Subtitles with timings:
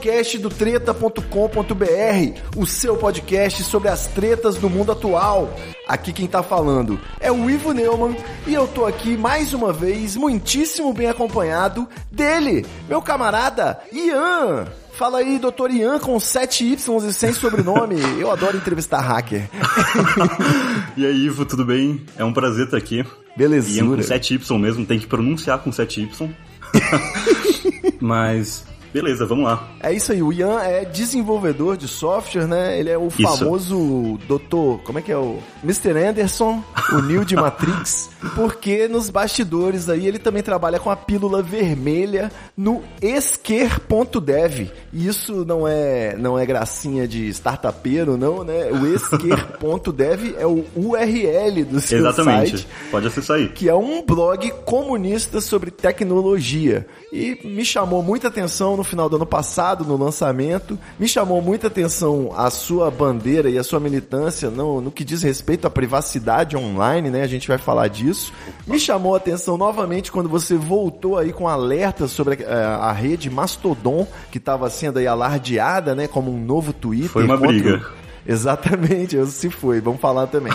[0.00, 5.54] Podcast do treta.com.br, o seu podcast sobre as tretas do mundo atual.
[5.86, 10.16] Aqui quem tá falando é o Ivo Neumann e eu tô aqui mais uma vez,
[10.16, 14.68] muitíssimo bem acompanhado dele, meu camarada Ian.
[14.94, 17.96] Fala aí, doutor Ian, com 7 Y e sem sobrenome.
[18.18, 19.50] Eu adoro entrevistar hacker.
[20.96, 22.04] E aí, Ivo, tudo bem?
[22.16, 22.96] É um prazer estar aqui.
[22.96, 24.02] Ian com Belezura.
[24.02, 26.30] 7Y mesmo, tem que pronunciar com 7Y.
[28.00, 29.68] Mas, beleza, vamos lá.
[29.80, 32.78] É isso aí, o Ian é desenvolvedor de software, né?
[32.78, 35.96] Ele é o famoso doutor, como é que é o Mr.
[36.08, 41.42] Anderson, o Neo de Matrix, porque nos bastidores aí ele também trabalha com a pílula
[41.42, 44.70] vermelha no esquer.dev.
[44.92, 48.70] E isso não é não é gracinha de startupeiro, não, né?
[48.72, 52.58] O esquer.dev é o URL do seu Exatamente.
[52.58, 53.48] site Pode acessar aí.
[53.48, 56.86] que é um blog comunista sobre tecnologia.
[57.12, 61.66] E me chamou muita atenção no final do ano passado, no lançamento, me chamou muita
[61.66, 66.56] atenção a sua bandeira e a sua militância no, no que diz respeito à privacidade
[66.56, 67.22] online, né?
[67.22, 68.32] A gente vai falar disso.
[68.66, 73.28] Me chamou a atenção novamente quando você voltou aí com alertas sobre eh, a rede
[73.28, 76.08] Mastodon, que estava sendo aí alardeada, né?
[76.08, 77.10] Como um novo Twitter.
[77.10, 77.99] Foi uma briga.
[78.26, 80.52] Exatamente, eu se foi, vamos falar também.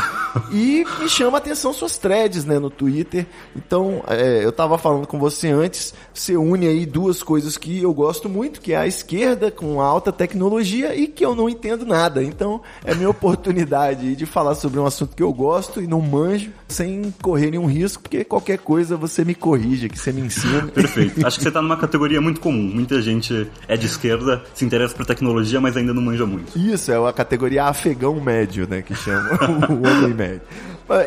[0.51, 3.25] E me chama a atenção suas threads, né, no Twitter.
[3.55, 7.93] Então, é, eu tava falando com você antes, você une aí duas coisas que eu
[7.93, 12.23] gosto muito, que é a esquerda com alta tecnologia e que eu não entendo nada.
[12.23, 16.51] Então, é minha oportunidade de falar sobre um assunto que eu gosto e não manjo,
[16.67, 20.67] sem correr nenhum risco, porque qualquer coisa você me corrige, que você me ensina.
[20.73, 21.25] Perfeito.
[21.25, 22.71] Acho que você tá numa categoria muito comum.
[22.73, 26.57] Muita gente é de esquerda, se interessa por tecnologia, mas ainda não manja muito.
[26.57, 29.29] Isso, é a categoria afegão médio, né, que chama
[29.69, 30.41] o homem médio.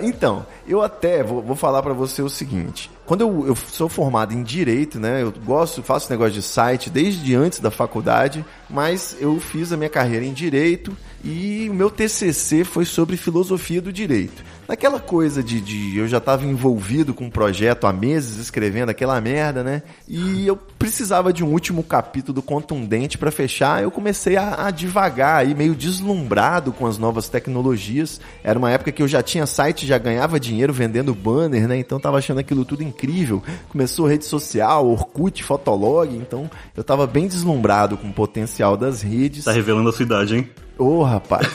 [0.02, 2.90] Então, eu até vou, vou falar pra você o seguinte.
[3.06, 7.34] Quando eu, eu sou formado em Direito, né, eu gosto, faço negócio de site desde
[7.34, 12.64] antes da faculdade, mas eu fiz a minha carreira em Direito e o meu TCC
[12.64, 14.44] foi sobre filosofia do direito.
[14.68, 19.18] Naquela coisa de, de eu já estava envolvido com um projeto há meses escrevendo aquela
[19.18, 19.82] merda, né?
[20.06, 23.82] E eu precisava de um último capítulo contundente para fechar.
[23.82, 28.20] Eu comecei a, a divagar aí, meio deslumbrado com as novas tecnologias.
[28.44, 31.78] Era uma época que eu já tinha site, já ganhava dinheiro vendendo banner, né?
[31.78, 33.42] Então tava achando aquilo tudo incrível.
[33.68, 36.14] Começou rede social, Orkut, Fotolog.
[36.14, 39.44] Então eu tava bem deslumbrado com o potencial das redes.
[39.44, 40.48] Tá revelando a sua idade, hein?
[40.78, 41.46] Ô, rapaz.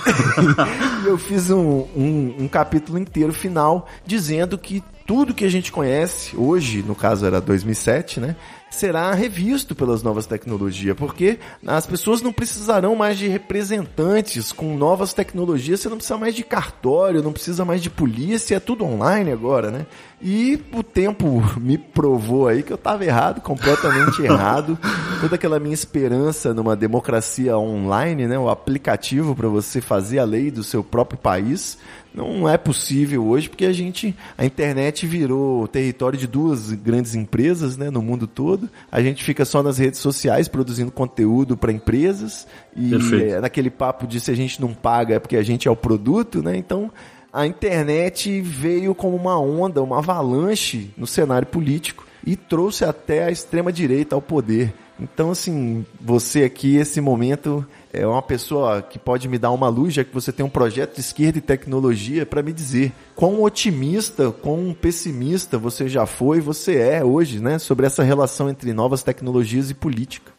[1.04, 5.72] e eu fiz um, um, um capítulo inteiro final dizendo que tudo que a gente
[5.72, 8.36] conhece hoje, no caso era 2007, né?
[8.74, 15.14] Será revisto pelas novas tecnologias, porque as pessoas não precisarão mais de representantes com novas
[15.14, 19.32] tecnologias, você não precisa mais de cartório, não precisa mais de polícia, é tudo online
[19.32, 19.86] agora, né?
[20.20, 24.76] E o tempo me provou aí que eu estava errado, completamente errado.
[25.22, 30.50] Toda aquela minha esperança numa democracia online, né, o aplicativo para você fazer a lei
[30.50, 31.78] do seu próprio país,
[32.14, 37.76] não é possível hoje porque a gente, a internet virou território de duas grandes empresas,
[37.76, 38.70] né, no mundo todo.
[38.92, 43.34] A gente fica só nas redes sociais produzindo conteúdo para empresas e Perfeito.
[43.34, 45.76] é, naquele papo de se a gente não paga é porque a gente é o
[45.76, 46.56] produto, né?
[46.56, 46.92] Então
[47.32, 53.32] a internet veio como uma onda, uma avalanche no cenário político e trouxe até a
[53.32, 54.74] extrema direita ao poder.
[55.00, 59.94] Então, assim, você aqui, esse momento, é uma pessoa que pode me dar uma luz,
[59.94, 64.32] já que você tem um projeto de esquerda e tecnologia, para me dizer quão otimista,
[64.32, 69.70] quão pessimista você já foi, você é hoje, né, sobre essa relação entre novas tecnologias
[69.70, 70.32] e política.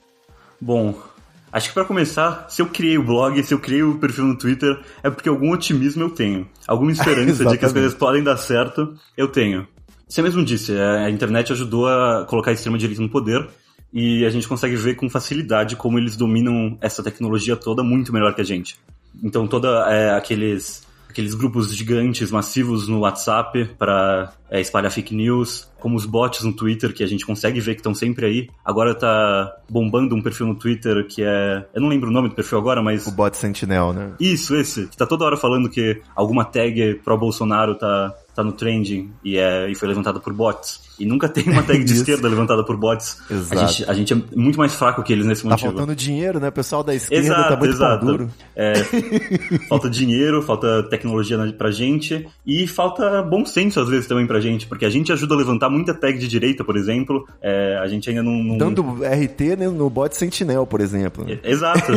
[0.60, 0.94] Bom,
[1.52, 4.38] acho que pra começar, se eu criei o blog, se eu criei o perfil no
[4.38, 6.48] Twitter, é porque algum otimismo eu tenho.
[6.66, 9.66] Alguma esperança de que as coisas podem dar certo, eu tenho.
[10.08, 13.48] Você mesmo disse, a a internet ajudou a colocar a extrema-direita no poder,
[13.94, 18.34] e a gente consegue ver com facilidade como eles dominam essa tecnologia toda muito melhor
[18.34, 18.76] que a gente.
[19.22, 20.82] Então, toda é, aqueles
[21.14, 26.92] aqueles grupos gigantes, massivos no WhatsApp para espalhar fake news, como os bots no Twitter,
[26.92, 28.50] que a gente consegue ver que estão sempre aí.
[28.64, 31.64] Agora tá bombando um perfil no Twitter que é.
[31.72, 33.06] Eu não lembro o nome do perfil agora, mas.
[33.06, 34.12] O bot Sentinel, né?
[34.18, 34.88] Isso, esse.
[34.88, 39.36] Que tá toda hora falando que alguma tag pro Bolsonaro tá, tá no trending e,
[39.36, 40.82] é, e foi levantada por bots.
[40.98, 43.18] E nunca tem uma tag de esquerda levantada por bots.
[43.30, 43.60] Exato.
[43.62, 45.70] A gente, a gente é muito mais fraco que eles nesse Tá motivo.
[45.72, 46.48] faltando dinheiro, né?
[46.48, 48.06] O pessoal da esquerda Exato, tá muito exato.
[48.06, 48.30] duro.
[48.54, 48.74] É,
[49.68, 54.66] falta dinheiro, falta tecnologia pra gente e falta bom senso às vezes também pra gente,
[54.66, 57.26] porque a gente ajuda a levantar muita tag de direita, por exemplo.
[57.42, 58.32] É, a gente ainda não.
[58.42, 61.24] não- Dando RT né, no bot Sentinel, por exemplo.
[61.24, 61.38] né?
[61.42, 61.92] Exato.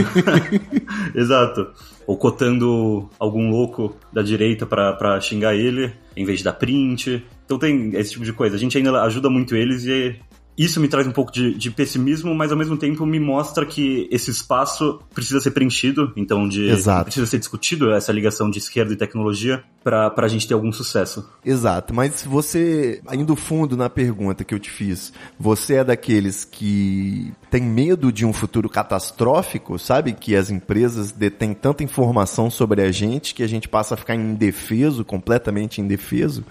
[1.14, 1.68] Exato.
[2.08, 7.22] Ou cotando algum louco da direita pra xingar ele, em vez de dar print.
[7.46, 8.56] Então tem esse tipo de coisa.
[8.56, 10.16] A gente ainda ajuda muito eles e
[10.58, 14.08] isso me traz um pouco de, de pessimismo, mas ao mesmo tempo me mostra que
[14.12, 17.06] esse espaço precisa ser preenchido, então de Exato.
[17.06, 21.30] precisa ser discutido essa ligação de esquerda e tecnologia pra pra gente ter algum sucesso.
[21.46, 27.32] Exato, mas você, indo fundo na pergunta que eu te fiz, você é daqueles que
[27.52, 30.14] tem medo de um futuro catastrófico, sabe?
[30.14, 34.16] Que as empresas detêm tanta informação sobre a gente que a gente passa a ficar
[34.16, 36.44] indefeso, completamente indefeso?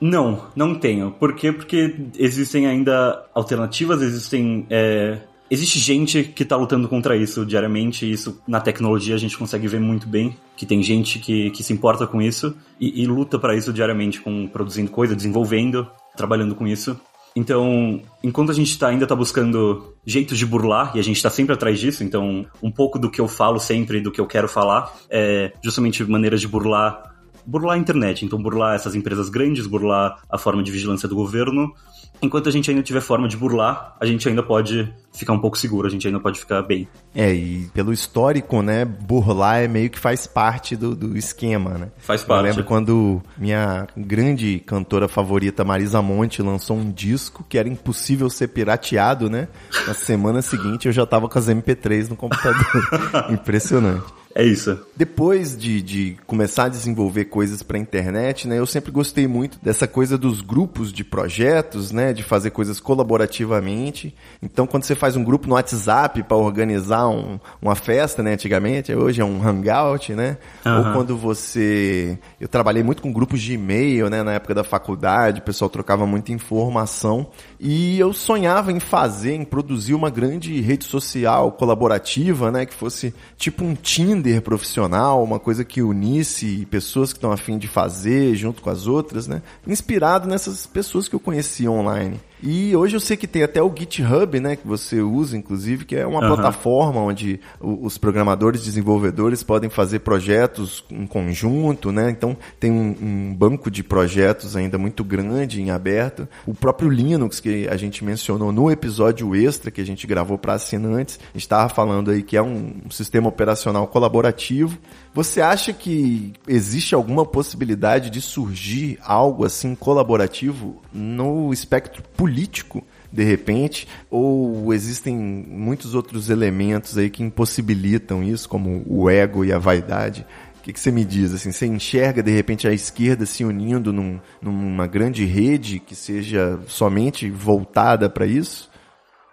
[0.00, 1.10] Não, não tenho.
[1.10, 1.52] Por quê?
[1.52, 4.66] Porque existem ainda alternativas, existem.
[4.70, 5.18] é,
[5.50, 9.66] Existe gente que tá lutando contra isso diariamente, e isso na tecnologia a gente consegue
[9.66, 13.36] ver muito bem, que tem gente que, que se importa com isso e, e luta
[13.36, 16.96] para isso diariamente, com produzindo coisa, desenvolvendo, trabalhando com isso.
[17.34, 21.30] Então, enquanto a gente tá, ainda tá buscando jeitos de burlar, e a gente tá
[21.30, 24.48] sempre atrás disso, então um pouco do que eu falo sempre, do que eu quero
[24.48, 27.09] falar, é justamente maneiras de burlar
[27.50, 31.74] burlar a internet, então burlar essas empresas grandes, burlar a forma de vigilância do governo.
[32.22, 35.58] Enquanto a gente ainda tiver forma de burlar, a gente ainda pode ficar um pouco
[35.58, 36.86] seguro, a gente ainda pode ficar bem.
[37.14, 41.88] É, e pelo histórico, né, burlar é meio que faz parte do, do esquema, né?
[41.98, 42.44] Faz Eu parte.
[42.44, 48.48] lembro quando minha grande cantora favorita, Marisa Monte, lançou um disco que era impossível ser
[48.48, 49.48] pirateado, né?
[49.86, 52.66] Na semana seguinte eu já tava com as MP3 no computador.
[53.32, 54.19] Impressionante.
[54.34, 54.78] É isso.
[54.96, 59.88] Depois de, de começar a desenvolver coisas para internet, né, eu sempre gostei muito dessa
[59.88, 64.14] coisa dos grupos de projetos, né, de fazer coisas colaborativamente.
[64.42, 68.94] Então, quando você faz um grupo no WhatsApp para organizar um- uma festa, né, antigamente,
[68.94, 70.92] hoje é um hangout, né, ou Aham.
[70.92, 75.44] quando você, eu trabalhei muito com grupos de e-mail, né, na época da faculdade, o
[75.44, 77.26] pessoal trocava muita informação
[77.62, 83.12] e eu sonhava em fazer, em produzir uma grande rede social colaborativa, né, que fosse
[83.36, 88.62] tipo um Tinder profissional, uma coisa que unisse pessoas que estão afim de fazer junto
[88.62, 92.18] com as outras, né, inspirado nessas pessoas que eu conhecia online.
[92.42, 95.96] E hoje eu sei que tem até o GitHub, né, que você usa, inclusive, que
[95.96, 96.34] é uma Aham.
[96.34, 102.10] plataforma onde os programadores, desenvolvedores podem fazer projetos em conjunto, né?
[102.10, 106.28] Então tem um, um banco de projetos ainda muito grande em aberto.
[106.46, 110.54] O próprio Linux que a gente mencionou no episódio extra que a gente gravou para
[110.54, 114.78] assinantes, a gente estava falando aí que é um sistema operacional colaborativo.
[115.12, 122.84] Você acha que existe alguma possibilidade de surgir algo assim colaborativo no espectro político?
[123.12, 129.52] de repente, ou existem muitos outros elementos aí que impossibilitam isso, como o ego e
[129.52, 130.24] a vaidade.
[130.58, 131.32] O que, que você me diz?
[131.32, 136.60] Assim, você enxerga de repente a esquerda se unindo num- numa grande rede que seja
[136.68, 138.70] somente voltada para isso?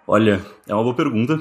[0.07, 1.39] Olha, é uma boa pergunta.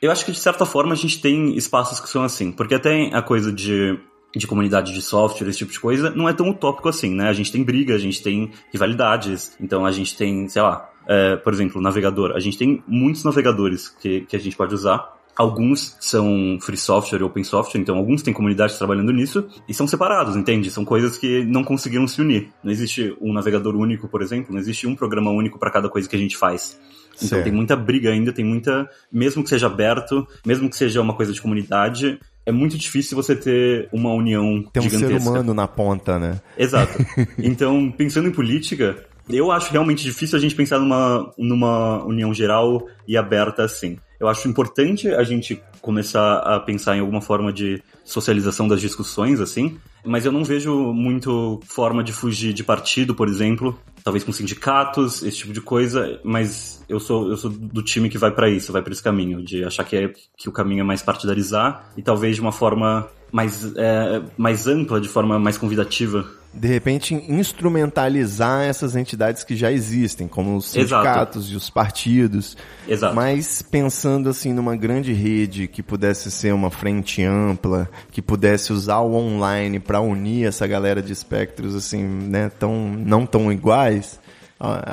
[0.00, 3.10] Eu acho que de certa forma a gente tem espaços que são assim, porque até
[3.12, 3.98] a coisa de,
[4.34, 7.28] de comunidade de software, esse tipo de coisa, não é tão utópico assim, né?
[7.28, 11.36] A gente tem briga, a gente tem rivalidades, então a gente tem, sei lá, é,
[11.36, 12.32] por exemplo, navegador.
[12.32, 15.17] A gente tem muitos navegadores que, que a gente pode usar.
[15.38, 19.86] Alguns são free software e open software, então alguns têm comunidades trabalhando nisso e são
[19.86, 20.68] separados, entende?
[20.68, 22.48] São coisas que não conseguiram se unir.
[22.62, 26.08] Não existe um navegador único, por exemplo, não existe um programa único para cada coisa
[26.08, 26.76] que a gente faz.
[27.22, 28.88] Então tem muita briga ainda, tem muita.
[29.12, 33.36] Mesmo que seja aberto, mesmo que seja uma coisa de comunidade, é muito difícil você
[33.36, 35.20] ter uma união Tem um gigantesca.
[35.20, 36.40] ser humano na ponta, né?
[36.56, 36.98] Exato.
[37.38, 42.86] Então, pensando em política, eu acho realmente difícil a gente pensar numa, numa união geral
[43.06, 43.98] e aberta assim.
[44.20, 49.40] Eu acho importante a gente começar a pensar em alguma forma de socialização das discussões,
[49.40, 54.32] assim, mas eu não vejo muito forma de fugir de partido, por exemplo, talvez com
[54.32, 58.48] sindicatos, esse tipo de coisa, mas eu sou, eu sou do time que vai para
[58.48, 61.92] isso, vai para esse caminho, de achar que, é, que o caminho é mais partidarizar
[61.96, 66.26] e talvez de uma forma mais, é, mais ampla, de forma mais convidativa.
[66.52, 71.04] De repente, instrumentalizar essas entidades que já existem, como os Exato.
[71.04, 72.56] sindicatos e os partidos.
[72.88, 73.14] Exato.
[73.14, 78.98] Mas pensando assim numa grande rede que pudesse ser uma frente ampla, que pudesse usar
[79.00, 84.18] o online para unir essa galera de espectros assim, né, tão não tão iguais.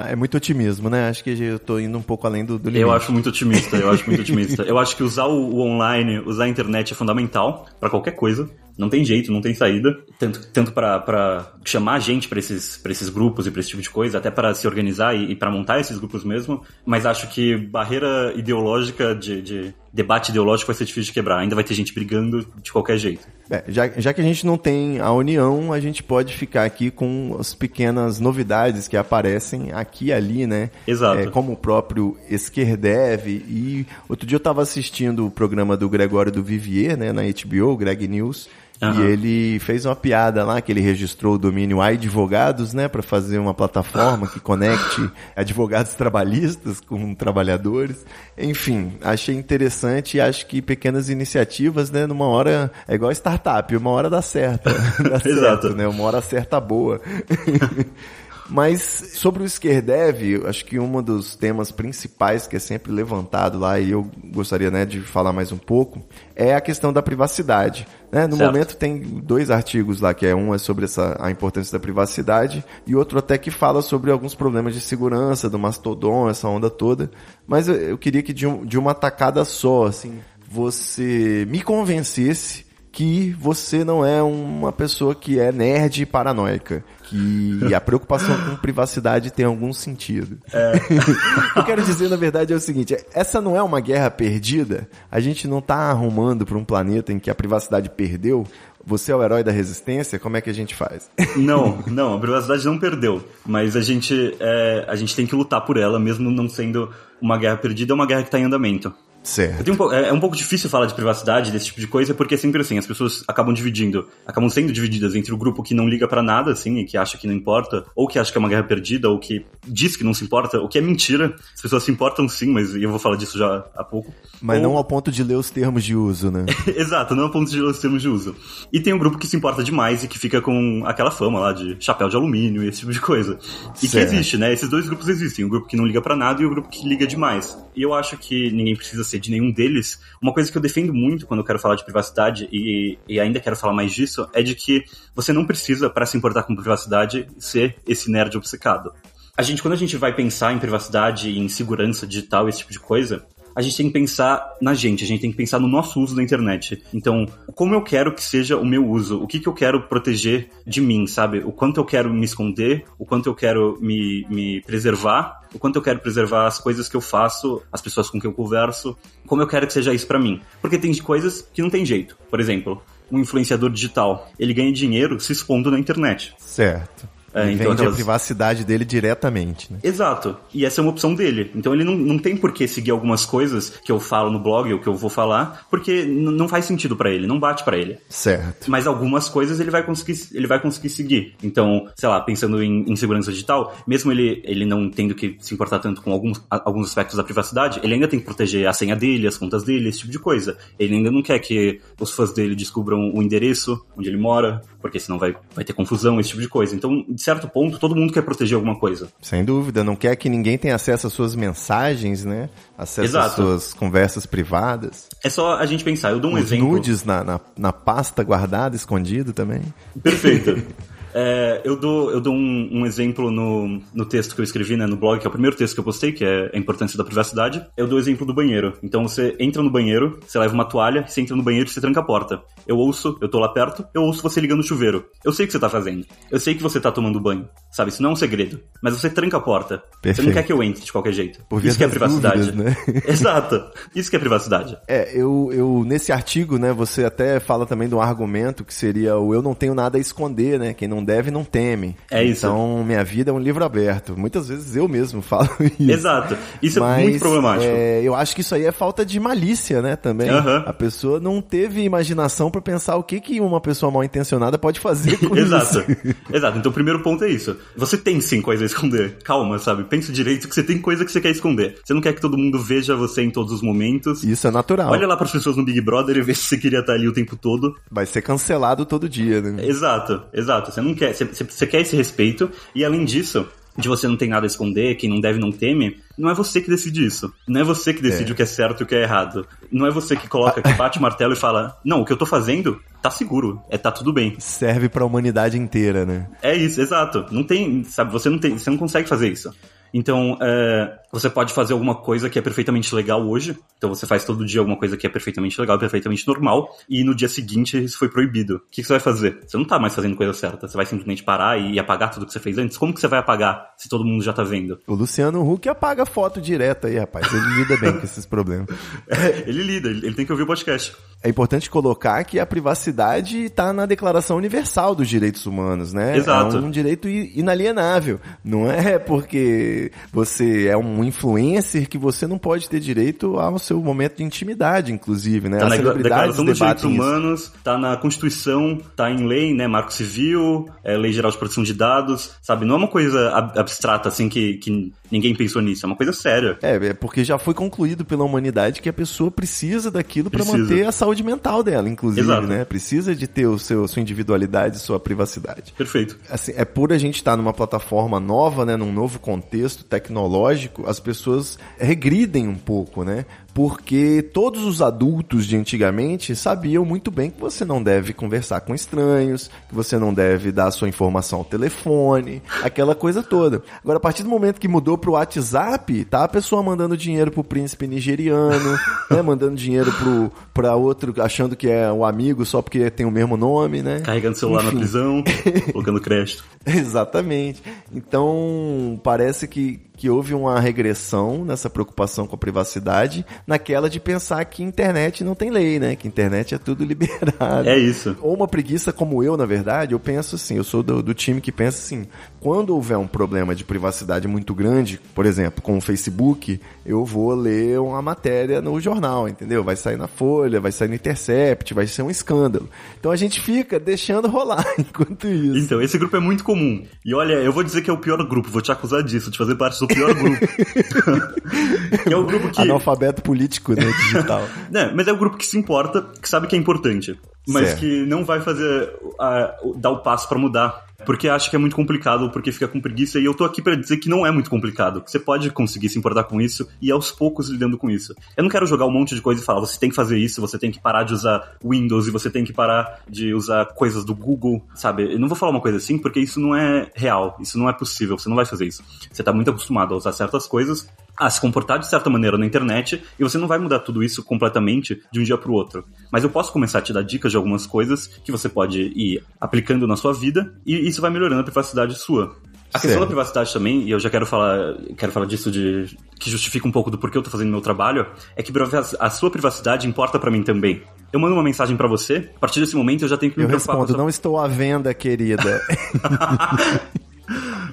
[0.07, 1.09] É muito otimismo, né?
[1.09, 2.81] Acho que eu tô indo um pouco além do, do limite.
[2.81, 4.61] Eu acho muito otimista, eu acho muito otimista.
[4.61, 8.47] Eu acho que usar o, o online, usar a internet é fundamental pra qualquer coisa.
[8.77, 9.97] Não tem jeito, não tem saída.
[10.19, 13.89] Tanto, tanto para chamar gente para esses, pra esses grupos e para esse tipo de
[13.89, 16.61] coisa, até para se organizar e, e para montar esses grupos mesmo.
[16.85, 21.39] Mas acho que barreira ideológica de, de debate ideológico vai ser difícil de quebrar.
[21.39, 23.25] Ainda vai ter gente brigando de qualquer jeito.
[23.49, 26.91] É, já, já que a gente não tem a união, a gente pode ficar aqui
[26.91, 30.69] com as pequenas novidades que aparecem aqui e ali, né?
[30.85, 31.19] Exato.
[31.19, 33.27] É, como o próprio Esquerdev.
[33.27, 37.77] E outro dia eu estava assistindo o programa do Gregório do Vivier, né, na HBO,
[37.77, 38.49] Greg News.
[38.81, 39.03] Aham.
[39.03, 43.37] E ele fez uma piada lá que ele registrou o domínio advogados, né, para fazer
[43.37, 48.05] uma plataforma que conecte advogados trabalhistas com trabalhadores.
[48.37, 53.91] Enfim, achei interessante e acho que pequenas iniciativas, né, numa hora é igual startup, uma
[53.91, 54.69] hora dá certo,
[55.03, 55.75] dá certo, Exato.
[55.75, 56.99] né, uma hora certa boa.
[58.47, 58.81] Mas
[59.15, 63.91] sobre o Esquerdev, acho que um dos temas principais que é sempre levantado lá, e
[63.91, 66.01] eu gostaria né, de falar mais um pouco,
[66.35, 67.87] é a questão da privacidade.
[68.11, 68.27] Né?
[68.27, 68.51] No Certo.
[68.51, 72.63] momento tem dois artigos lá, que é um é sobre essa, a importância da privacidade,
[72.85, 77.09] e outro até que fala sobre alguns problemas de segurança do Mastodon, essa onda toda.
[77.47, 82.63] Mas eu, eu queria que de, um- de uma tacada só, assim, você me convencesse
[82.91, 86.81] que você não é uma pessoa que é nerd e paranoica.
[87.07, 90.37] Que a preocupação com privacidade tem algum sentido.
[91.49, 94.09] o que eu quero dizer, na verdade, é o seguinte: essa não é uma guerra
[94.09, 94.87] perdida.
[95.11, 98.45] A gente não está arrumando para um planeta em que a privacidade perdeu.
[98.87, 100.19] Você é o herói da resistência?
[100.19, 101.09] Como é que a gente faz?
[101.35, 103.23] Não, não, a privacidade não perdeu.
[103.45, 106.89] Mas a gente, é, a gente tem que lutar por ela, mesmo não sendo
[107.21, 108.93] uma guerra perdida, é uma guerra que está em andamento.
[109.25, 109.71] Certo.
[109.71, 112.37] um é, é um pouco difícil falar de privacidade, desse tipo de coisa, porque é
[112.37, 116.07] sempre assim, as pessoas acabam dividindo, acabam sendo divididas entre o grupo que não liga
[116.07, 118.47] pra nada, assim, e que acha que não importa, ou que acha que é uma
[118.47, 121.35] guerra perdida, ou que diz que não se importa, o que é mentira.
[121.55, 124.13] As pessoas se importam sim, mas eu vou falar disso já há pouco.
[124.45, 126.45] Mas Ou- não ao ponto de ler os termos de uso, né?
[126.67, 128.35] Exato, não um ponto de os termos de uso.
[128.71, 131.51] E tem um grupo que se importa demais e que fica com aquela fama lá
[131.51, 133.39] de chapéu de alumínio e esse tipo de coisa.
[133.77, 134.13] E que Certo.
[134.13, 134.53] existe, né?
[134.53, 135.43] Esses dois grupos existem.
[135.43, 137.57] O grupo que não liga pra nada e o grupo que liga demais.
[137.75, 139.99] E eu acho que ninguém precisa ser de nenhum deles.
[140.21, 143.39] Uma coisa que eu defendo muito quando eu quero falar de privacidade e, e ainda
[143.39, 144.83] quero falar mais disso é de que
[145.15, 148.91] você não precisa, para se importar com privacidade, ser esse nerd obcecado.
[149.37, 152.79] A gente, quando a gente vai pensar em privacidade, em segurança digital, esse tipo de
[152.79, 153.25] coisa,
[153.55, 156.15] a gente tem que pensar na gente, a gente tem que pensar no nosso uso
[156.15, 156.83] da internet.
[156.93, 159.21] Então, como eu quero que seja o meu uso?
[159.21, 161.39] O que, que eu quero proteger de mim, sabe?
[161.39, 165.77] O quanto eu quero me esconder, o quanto eu quero me, me preservar, o quanto
[165.77, 169.41] eu quero preservar as coisas que eu faço, as pessoas com quem eu converso, como
[169.41, 170.41] eu quero que seja isso pra mim.
[170.61, 172.17] Porque tem coisas que não tem jeito.
[172.29, 176.33] Por exemplo, um influenciador digital, ele ganha dinheiro se expondo na internet.
[176.37, 177.07] Certo.
[177.35, 179.79] É, então vende a privacidade dele diretamente, né?
[179.83, 180.37] Exato.
[180.53, 181.51] E essa é uma opção dele.
[181.53, 184.71] Então ele não, não tem por que seguir algumas coisas que eu falo no blog
[184.71, 187.97] ou que eu vou falar, porque não faz sentido pra ele, não bate pra ele.
[188.07, 188.71] Certo.
[188.71, 191.35] Mas algumas coisas ele vai conseguir, ele vai conseguir seguir.
[191.43, 195.53] Então, sei lá, pensando em, em segurança digital, mesmo ele, ele não tendo que se
[195.53, 198.95] importar tanto com alguns, alguns aspectos da privacidade, ele ainda tem que proteger a senha
[198.95, 200.57] dele, as contas dele, esse tipo de coisa.
[200.79, 204.99] Ele ainda não quer que os fãs dele descubram o endereço onde ele mora, porque
[204.99, 206.75] senão vai, vai ter confusão, esse tipo de coisa.
[206.75, 209.09] Então, de certo ponto, todo mundo quer proteger alguma coisa.
[209.19, 212.51] Sem dúvida, não quer que ninguém tenha acesso às suas mensagens, né?
[212.77, 215.09] Acesso às suas conversas privadas.
[215.23, 216.11] É só a gente pensar.
[216.11, 216.67] Eu dou um Os exemplo.
[216.67, 219.63] nudes na, na, na pasta guardada, escondido também.
[220.03, 220.61] Perfeito.
[221.15, 224.85] É, eu dou, eu dou um, um exemplo no, no texto que eu escrevi, né,
[224.85, 227.05] no blog, que é o primeiro texto que eu postei, que é a importância da
[227.05, 227.65] privacidade.
[227.77, 228.77] Eu dou o exemplo do banheiro.
[228.83, 231.79] Então você entra no banheiro, você leva uma toalha, você entra no banheiro e você
[231.79, 232.41] tranca a porta.
[232.67, 235.05] Eu ouço, eu tô lá perto, eu ouço você ligando o chuveiro.
[235.23, 236.05] Eu sei o que você tá fazendo.
[236.29, 237.47] Eu sei que você tá tomando banho.
[237.71, 238.59] Sabe, isso não é um segredo.
[238.81, 239.75] Mas você tranca a porta.
[239.77, 240.27] Você Perfeito.
[240.27, 241.39] não quer que eu entre de qualquer jeito.
[241.63, 242.51] Isso que é privacidade.
[242.51, 242.75] dúvidas, né?
[243.07, 243.63] Exato.
[243.95, 244.77] Isso que é privacidade.
[244.87, 249.33] É, eu, eu, nesse artigo, né, você até fala também do argumento que seria o
[249.33, 250.73] eu não tenho nada a esconder, né?
[250.73, 251.95] Quem não deve, não teme.
[252.11, 252.45] É isso.
[252.45, 254.17] Então, minha vida é um livro aberto.
[254.17, 255.91] Muitas vezes eu mesmo falo isso.
[255.91, 256.35] Exato.
[256.61, 257.71] Isso Mas, é muito problemático.
[257.71, 260.29] é, eu acho que isso aí é falta de malícia, né, também.
[260.29, 260.63] Aham.
[260.65, 264.79] A pessoa não teve imaginação pra pensar o que, que uma pessoa mal intencionada pode
[264.79, 265.79] fazer com Exato.
[265.79, 266.15] isso.
[266.33, 266.57] Exato.
[266.57, 267.55] Então o primeiro ponto é isso.
[267.77, 269.17] Você tem sim coisa a esconder.
[269.23, 269.83] Calma, sabe?
[269.83, 271.75] Pensa direito que você tem coisa que você quer esconder.
[271.83, 274.23] Você não quer que todo mundo veja você em todos os momentos.
[274.23, 274.91] Isso é natural.
[274.91, 277.07] Olha lá para as pessoas no Big Brother e vê se você queria estar ali
[277.07, 277.75] o tempo todo.
[277.91, 279.65] Vai ser cancelado todo dia, né?
[279.67, 280.71] Exato, exato.
[280.71, 283.47] Você não quer, você, você- quer esse respeito e além disso,
[283.77, 286.61] de você não tem nada a esconder, quem não deve não teme, não é você
[286.61, 287.33] que decide isso.
[287.45, 288.33] Não é você que decide É.
[288.33, 289.45] o que é certo e o que é errado.
[289.69, 292.17] Não é você que coloca, que bate o martelo e fala, não, o que eu
[292.17, 294.35] tô fazendo tá seguro, é tá tudo bem.
[294.39, 296.27] Serve pra humanidade inteira, né?
[296.41, 297.25] É isso, exato.
[297.31, 299.53] Não tem, sabe, você não tem, você não consegue fazer isso.
[299.93, 304.25] Então, é, Você pode fazer alguma coisa que é perfeitamente legal hoje, então você faz
[304.25, 307.97] todo dia alguma coisa que é perfeitamente legal, perfeitamente normal, e no dia seguinte isso
[307.97, 308.57] foi proibido.
[308.57, 309.39] O que você vai fazer?
[309.47, 312.33] Você não tá mais fazendo coisa certa, você vai simplesmente parar e apagar tudo que
[312.33, 312.77] você fez antes?
[312.77, 314.77] Como que você vai apagar se todo mundo já tá vendo?
[314.85, 317.33] O Luciano Huck apaga foto direto aí, rapaz.
[317.33, 318.67] Ele lida bem com esses problemas.
[319.47, 320.93] ele lida, ele, tem que ouvir o podcast.
[321.23, 326.17] É importante colocar que a privacidade está na Declaração Universal dos Direitos Humanos, né?
[326.17, 326.57] Exato.
[326.57, 328.19] É um direito inalienável.
[328.43, 333.81] Não é porque você é um influencer que você não pode ter direito ao seu
[333.81, 335.59] momento de intimidade, inclusive, né?
[335.59, 336.03] Tá As na celebridades
[336.37, 336.83] Declaração dos Direitos.
[336.83, 339.67] Humanos, tá na Constituição, tá em lei, né?
[339.67, 342.65] Marco Civil, é, Lei Geral de Proteção de Dados, sabe?
[342.65, 345.85] Não é uma coisa ab- abstrata, assim, que, que ninguém pensou nisso.
[345.85, 346.57] É uma coisa séria.
[346.61, 350.85] É, é porque já foi concluído pela humanidade que a pessoa precisa daquilo para manter
[350.87, 352.47] a saúde mental dela, inclusive, Exato.
[352.47, 352.65] né?
[352.65, 355.73] Precisa de ter o seu, sua individualidade, sua privacidade.
[355.77, 356.17] Perfeito.
[356.29, 360.99] assim, é por a gente estar numa plataforma nova, né, num novo contexto tecnológico, as
[360.99, 363.25] pessoas regridem um pouco, né?
[363.53, 368.75] Porque todos os adultos de antigamente sabiam muito bem que você não deve conversar com
[368.75, 373.63] estranhos, que você não deve dar sua informação ao telefone, aquela coisa toda.
[373.81, 377.45] Agora, a partir do momento que mudou pro WhatsApp, tá a pessoa mandando dinheiro pro
[377.45, 378.77] príncipe nigeriano,
[379.09, 383.11] né, mandando dinheiro pro, pra outro, achando que é um amigo só porque tem o
[383.11, 384.01] mesmo nome, né?
[384.01, 384.79] Carregando celular na Enfim.
[384.79, 385.23] prisão,
[385.71, 386.43] colocando crédito.
[386.65, 387.63] Exatamente.
[387.93, 394.43] Então, parece que, que houve uma regressão nessa preocupação com a privacidade, naquela de pensar
[394.45, 395.95] que internet não tem lei, né?
[395.95, 397.67] Que internet é tudo liberado.
[397.67, 398.15] É isso.
[398.21, 401.41] Ou uma preguiça como eu, na verdade, eu penso assim, eu sou do, do time
[401.41, 402.07] que pensa assim,
[402.39, 407.33] quando houver um problema de privacidade muito grande, por exemplo, com o Facebook, eu vou
[407.33, 409.63] ler uma matéria no jornal, entendeu?
[409.63, 412.69] Vai sair na Folha, vai sair no Intercept, vai ser um escândalo.
[412.99, 415.57] Então a gente fica deixando rolar enquanto isso.
[415.57, 416.85] Então, esse grupo é muito comum.
[417.03, 419.37] E olha, eu vou dizer que é o pior grupo, vou te acusar disso, de
[419.37, 420.45] fazer parte do pior grupo.
[422.09, 422.61] é o grupo que.
[422.61, 424.47] Analfabeto político, né, digital.
[424.69, 427.17] Né, mas é o grupo que se importa, que sabe que é importante.
[427.47, 427.79] Mas Certo.
[427.81, 428.93] que não vai fazer.
[429.19, 430.83] a- dar o passo pra mudar.
[431.05, 433.19] Porque acha que é muito complicado, porque fica com preguiça.
[433.19, 435.01] E eu tô aqui pra dizer que não é muito complicado.
[435.01, 438.15] Que você pode conseguir se importar com isso e aos poucos lidando com isso.
[438.35, 440.39] Eu não quero jogar um monte de coisa e falar, você tem que fazer isso,
[440.41, 444.03] você tem que parar de usar Windows e você tem que parar de usar coisas
[444.05, 445.13] do Google, sabe?
[445.13, 447.73] Eu não vou falar uma coisa assim, porque isso não é real, isso não é
[447.73, 448.81] possível, você não vai fazer isso.
[449.11, 452.45] Você tá muito acostumado a usar certas coisas, a se comportar de certa maneira na
[452.45, 455.85] internet, e você não vai mudar tudo isso completamente de um dia pro outro.
[456.11, 459.23] Mas eu posso começar a te dar dicas de algumas coisas que você pode ir
[459.39, 462.35] aplicando na sua vida, e isso vai melhorando a privacidade sua.
[462.73, 463.01] A questão Certo.
[463.01, 466.71] da privacidade também, e eu já quero falar, quero falar disso de que justifica um
[466.71, 468.51] pouco do porquê eu tô fazendo meu trabalho, é que
[468.99, 470.83] a sua privacidade importa pra mim também.
[471.13, 473.45] Eu mando uma mensagem pra você, a partir desse momento eu já tenho que me
[473.45, 474.03] Eu preocupar respondo, com a sua...
[474.03, 475.61] não estou à venda, querida.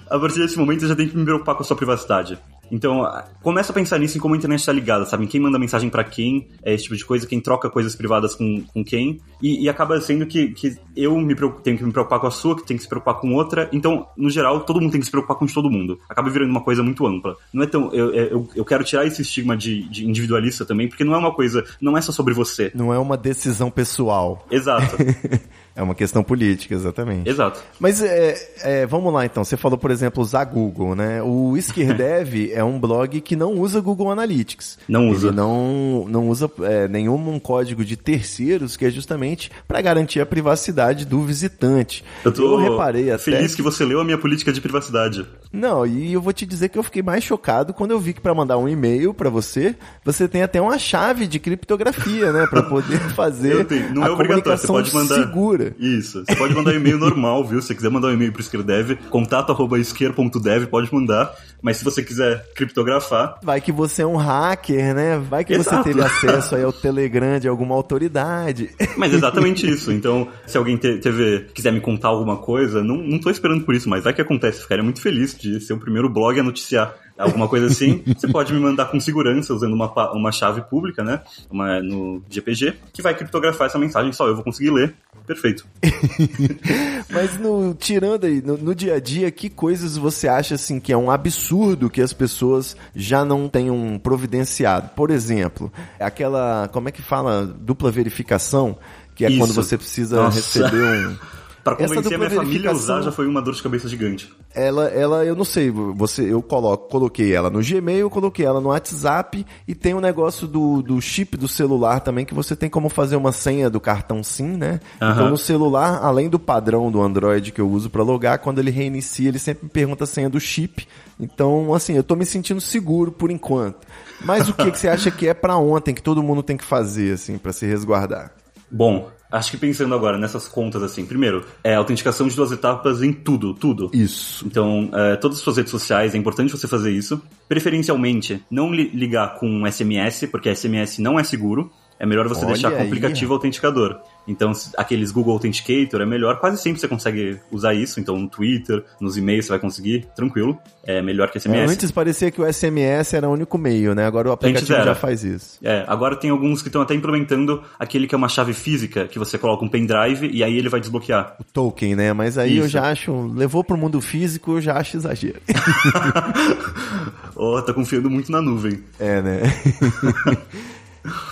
[0.08, 2.38] A partir desse momento eu já tenho que me preocupar com a sua privacidade.
[2.72, 3.06] Então,
[3.42, 5.24] começa a pensar nisso em como a internet está ligada, sabe?
[5.24, 8.34] Em quem manda mensagem pra quem, é esse tipo de coisa, quem troca coisas privadas
[8.34, 9.20] com, com quem.
[9.42, 12.56] E, e acaba sendo que, que eu me tenho que me preocupar com a sua,
[12.56, 13.68] que tem que se preocupar com outra.
[13.74, 16.00] Então, no geral, todo mundo tem que se preocupar com todo mundo.
[16.08, 17.36] Acaba virando uma coisa muito ampla.
[17.52, 17.92] Não é tão.
[17.92, 21.34] Eu, eu, eu quero tirar esse estigma de, de individualista também, porque não é uma
[21.34, 21.62] coisa.
[21.78, 22.72] Não é só sobre você.
[22.74, 24.46] Não é uma decisão pessoal.
[24.50, 24.96] Exato.
[25.74, 27.28] É uma questão política, exatamente.
[27.28, 27.62] Exato.
[27.80, 29.42] Mas é, é, vamos lá então.
[29.44, 31.22] Você falou, por exemplo, usar Google, né?
[31.22, 34.78] O Esquerdev é um blog que não usa Google Analytics.
[34.88, 35.28] Não usa.
[35.28, 40.26] Ele não, não usa é, nenhum código de terceiros que é justamente para garantir a
[40.26, 42.04] privacidade do visitante.
[42.24, 43.22] Eu tô reparei até.
[43.22, 45.26] feliz que você leu a minha política de privacidade.
[45.52, 48.20] Não, e eu vou te dizer que eu fiquei mais chocado quando eu vi que
[48.20, 52.62] para mandar um e-mail para você, você tem até uma chave de criptografia, né, para
[52.62, 53.94] poder fazer Eu tenho.
[53.94, 55.14] Não a é obrigatório, você pode mandar.
[55.14, 55.61] segura.
[55.78, 56.24] Isso.
[56.26, 57.60] Você pode mandar um e-mail normal, viu?
[57.60, 61.34] Se você quiser mandar um e-mail pro Isquerdev, contato.isquer.dev, pode mandar.
[61.60, 65.16] Mas se você quiser criptografar, Vai que você é um hacker, né?
[65.18, 65.76] Vai que Exato.
[65.76, 68.70] você teve acesso aí ao Telegram de alguma autoridade.
[68.96, 69.92] mas exatamente isso.
[69.92, 73.74] Então, se alguém te- teve, quiser me contar alguma coisa, não, não tô esperando por
[73.74, 74.62] isso, mas vai que acontece.
[74.62, 78.02] Ficaria muito feliz de ser o primeiro blog a noticiar alguma coisa assim.
[78.06, 81.20] Você pode me mandar com segurança, usando uma, uma chave pública, né?
[81.50, 84.94] Uma, no GPG, que vai criptografar essa mensagem, só eu vou conseguir ler.
[85.26, 85.66] Perfeito.
[87.08, 90.92] Mas no, tirando aí, no, no dia a dia, que coisas você acha assim que
[90.92, 94.90] é um absurdo que as pessoas já não tenham providenciado?
[94.96, 98.76] Por exemplo, aquela, como é que fala, dupla verificação,
[99.14, 99.38] que é Isso.
[99.38, 100.36] quando você precisa Nossa.
[100.36, 101.16] receber um
[101.62, 104.32] Pra Essa convencer a minha família a usar já foi uma dor de cabeça gigante.
[104.54, 108.70] Ela, ela, eu não sei, você, eu coloco, coloquei ela no Gmail, coloquei ela no
[108.70, 112.88] WhatsApp e tem um negócio do, do chip do celular também que você tem como
[112.88, 114.80] fazer uma senha do cartão SIM, né?
[114.96, 118.70] Então no celular, além do padrão do Android que eu uso pra logar, quando ele
[118.70, 120.86] reinicia, ele sempre me pergunta a senha do chip.
[121.18, 123.86] Então, assim, eu tô me sentindo seguro por enquanto.
[124.24, 126.64] Mas o que, que você acha que é pra ontem que todo mundo tem que
[126.64, 128.32] fazer assim pra se resguardar?
[128.70, 133.12] Bom, acho que pensando agora nessas contas assim, primeiro, é autenticação de duas etapas em
[133.12, 133.90] tudo, tudo.
[133.92, 134.46] Isso.
[134.46, 137.20] Então, é, todas as suas redes sociais, é importante você fazer isso.
[137.48, 141.70] Preferencialmente, não li- ligar com SMS, porque SMS não é seguro.
[141.98, 142.86] É melhor você Olha deixar com o aí.
[142.86, 144.00] aplicativo autenticador.
[144.26, 146.38] Então, aqueles Google Authenticator é melhor.
[146.38, 147.98] Quase sempre você consegue usar isso.
[147.98, 150.58] Então, no Twitter, nos e-mails você vai conseguir, tranquilo.
[150.84, 151.72] É melhor que É, SMS.
[151.72, 154.04] antes parecia que o SMS era o único meio, né?
[154.06, 155.58] Agora o aplicativo já faz isso.
[155.62, 159.18] É, agora tem alguns que estão até implementando aquele que é uma chave física, que
[159.18, 161.36] você coloca um pendrive e aí ele vai desbloquear.
[161.52, 162.12] Token, né?
[162.12, 162.72] Mas aí eu Isso.
[162.72, 165.40] já acho, levou pro mundo físico, eu já acho exagero.
[167.36, 168.82] oh, tá confiando muito na nuvem.
[168.98, 169.40] É, né?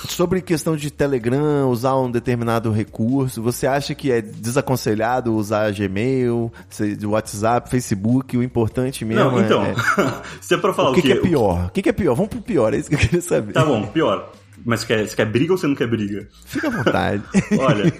[0.08, 6.52] Sobre questão de Telegram, usar um determinado recurso, você acha que é desaconselhado usar Gmail,
[7.04, 8.36] WhatsApp, Facebook?
[8.36, 9.74] O importante mesmo Não, então, é...
[10.40, 11.66] se é pra falar O que, que é pior?
[11.66, 12.14] O que, que é pior?
[12.14, 13.52] Vamos pro pior, é isso que eu queria saber.
[13.52, 14.32] Tá bom, pior.
[14.64, 16.28] Mas você quer, você quer briga ou você não quer briga?
[16.44, 17.22] Fica à vontade.
[17.58, 17.92] Olha,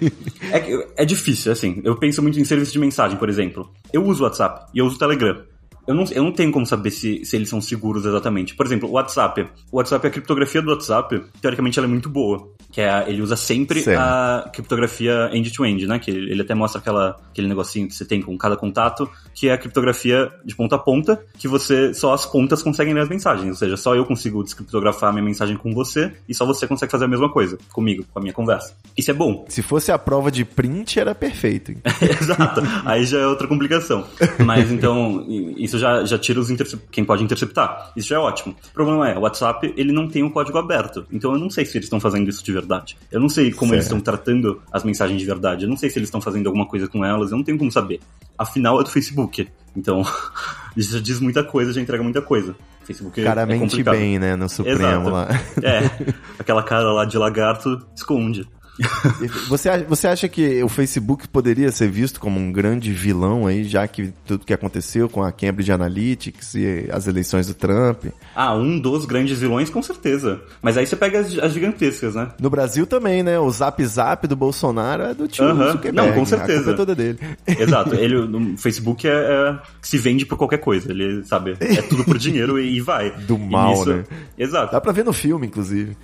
[0.51, 1.81] é, é difícil, assim.
[1.83, 3.71] Eu penso muito em serviço de mensagem, por exemplo.
[3.91, 5.41] Eu uso o WhatsApp e eu uso o Telegram.
[5.87, 8.55] Eu não, eu não tenho como saber se, se eles são seguros exatamente.
[8.55, 9.47] Por exemplo, o WhatsApp.
[9.71, 12.49] O WhatsApp, a criptografia do WhatsApp, teoricamente, ela é muito boa.
[12.71, 13.99] Que é, a- ele usa sempre Certo.
[13.99, 15.99] a criptografia end-to-end, né?
[15.99, 19.49] Que ele, ele até mostra aquela, aquele negocinho que você tem com cada contato, que
[19.49, 23.09] é a criptografia de ponta a ponta, que você, só as pontas conseguem ler as
[23.09, 23.49] mensagens.
[23.49, 26.91] Ou seja, só eu consigo descriptografar a minha mensagem com você, e só você consegue
[26.91, 28.73] fazer a mesma coisa comigo, com a minha conversa.
[28.97, 29.45] Isso é bom.
[29.49, 31.73] Se fosse a prova de print, era perfeito.
[32.01, 32.61] Exato.
[32.85, 34.05] Aí já é outra complicação.
[34.45, 35.25] Mas então,
[35.71, 36.51] isso já, já tira os
[36.91, 37.91] quem pode interceptar.
[37.95, 38.55] Isso já é ótimo.
[38.69, 41.05] O problema é, o WhatsApp, ele não tem um código aberto.
[41.11, 42.97] Então eu não sei se eles estão fazendo isso de verdade.
[43.11, 43.97] Eu não sei como eles Certo.
[43.97, 45.63] estão tratando as mensagens de verdade.
[45.63, 47.31] Eu não sei se eles estão fazendo alguma coisa com elas.
[47.31, 48.01] Eu não tenho como saber.
[48.37, 49.47] Afinal, é do Facebook.
[49.75, 50.03] Então,
[50.75, 52.55] isso já diz muita coisa, já entrega muita coisa.
[52.83, 53.95] Facebook O cara é mente complicado.
[53.95, 55.09] bem, né, no Supremo Exato.
[55.09, 55.27] lá.
[55.63, 58.47] É, aquela cara lá de lagarto esconde.
[59.47, 63.63] Você, acha- você acha que o Facebook poderia ser visto como um grande vilão aí,
[63.63, 68.05] já que tudo que aconteceu com a Cambridge Analytics e as eleições do Trump?
[68.35, 70.41] Ah, um dos grandes vilões, com certeza.
[70.61, 72.29] Mas aí você pega as, as gigantescas, né?
[72.39, 73.37] No Brasil também, né?
[73.39, 75.71] O Zap Zap do Bolsonaro é do tio Aham.
[75.73, 75.95] Zuckerberg.
[75.95, 76.57] Não, com A certeza.
[76.63, 77.19] culpa é toda dele.
[77.47, 77.93] Exato.
[78.01, 80.91] Ele, no Facebook é, é se vende por qualquer coisa.
[80.91, 83.11] Ele, sabe, é tudo por dinheiro e, e vai.
[83.27, 84.03] Do mal, né?
[84.37, 84.71] Exato.
[84.71, 85.95] Dá pra ver no filme, inclusive.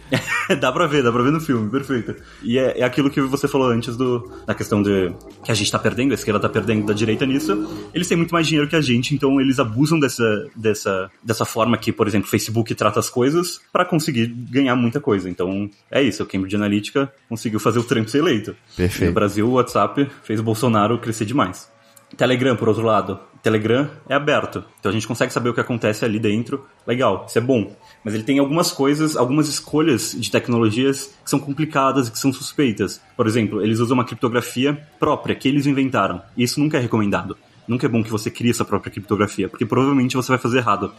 [0.60, 2.16] dá pra ver, dá pra ver no filme, perfeito.
[2.44, 5.12] E é, é aquilo que você falou antes do, da questão de
[5.44, 7.68] que a gente tá perdendo, a esquerda tá perdendo da direita nisso.
[7.94, 11.78] Eles têm muito mais dinheiro que a gente, então eles abusam dessa, dessa, dessa forma
[11.78, 15.30] que, por exemplo, o Facebook trata as coisas pra conseguir ganhar muita coisa.
[15.30, 18.56] Então é isso, a Cambridge Analytica conseguiu fazer o Trump ser eleito.
[18.76, 19.04] Perfeito.
[19.04, 21.70] E no Brasil, o WhatsApp fez o Bolsonaro crescer demais.
[22.16, 23.20] Telegram, por outro lado.
[23.44, 24.64] Telegram é aberto.
[24.80, 26.66] Então a gente consegue saber o que acontece ali dentro.
[26.86, 27.76] Legal, isso é bom.
[28.08, 32.32] Mas ele tem algumas coisas, algumas escolhas de tecnologias que são complicadas e que são
[32.32, 33.02] suspeitas.
[33.18, 36.22] Por exemplo, eles usam uma criptografia própria, que eles inventaram.
[36.38, 37.36] E isso nunca é recomendado.
[37.68, 40.90] Nunca é bom que você crie essa própria criptografia, porque provavelmente você vai fazer errado.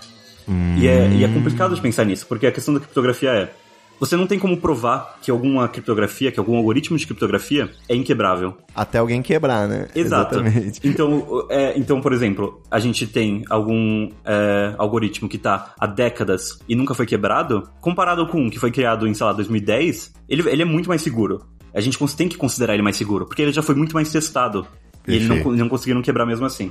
[0.77, 3.55] E, é, e é complicado de pensar nisso, porque a questão da criptografia é.
[4.01, 8.57] Você não tem como provar que alguma criptografia, que algum algoritmo de criptografia é inquebrável.
[8.75, 9.89] Até alguém quebrar, né?
[9.95, 10.37] Exato.
[10.37, 10.81] Exatamente.
[10.85, 16.59] Então, é, então, por exemplo, a gente tem algum é, algoritmo que está há décadas
[16.69, 20.49] e nunca foi quebrado, comparado com um que foi criado em, sei lá, 2010, ele,
[20.49, 21.45] ele é muito mais seguro.
[21.75, 24.67] A gente tem que considerar ele mais seguro, porque ele já foi muito mais testado.
[25.07, 26.71] E ele não, não conseguiram quebrar mesmo assim.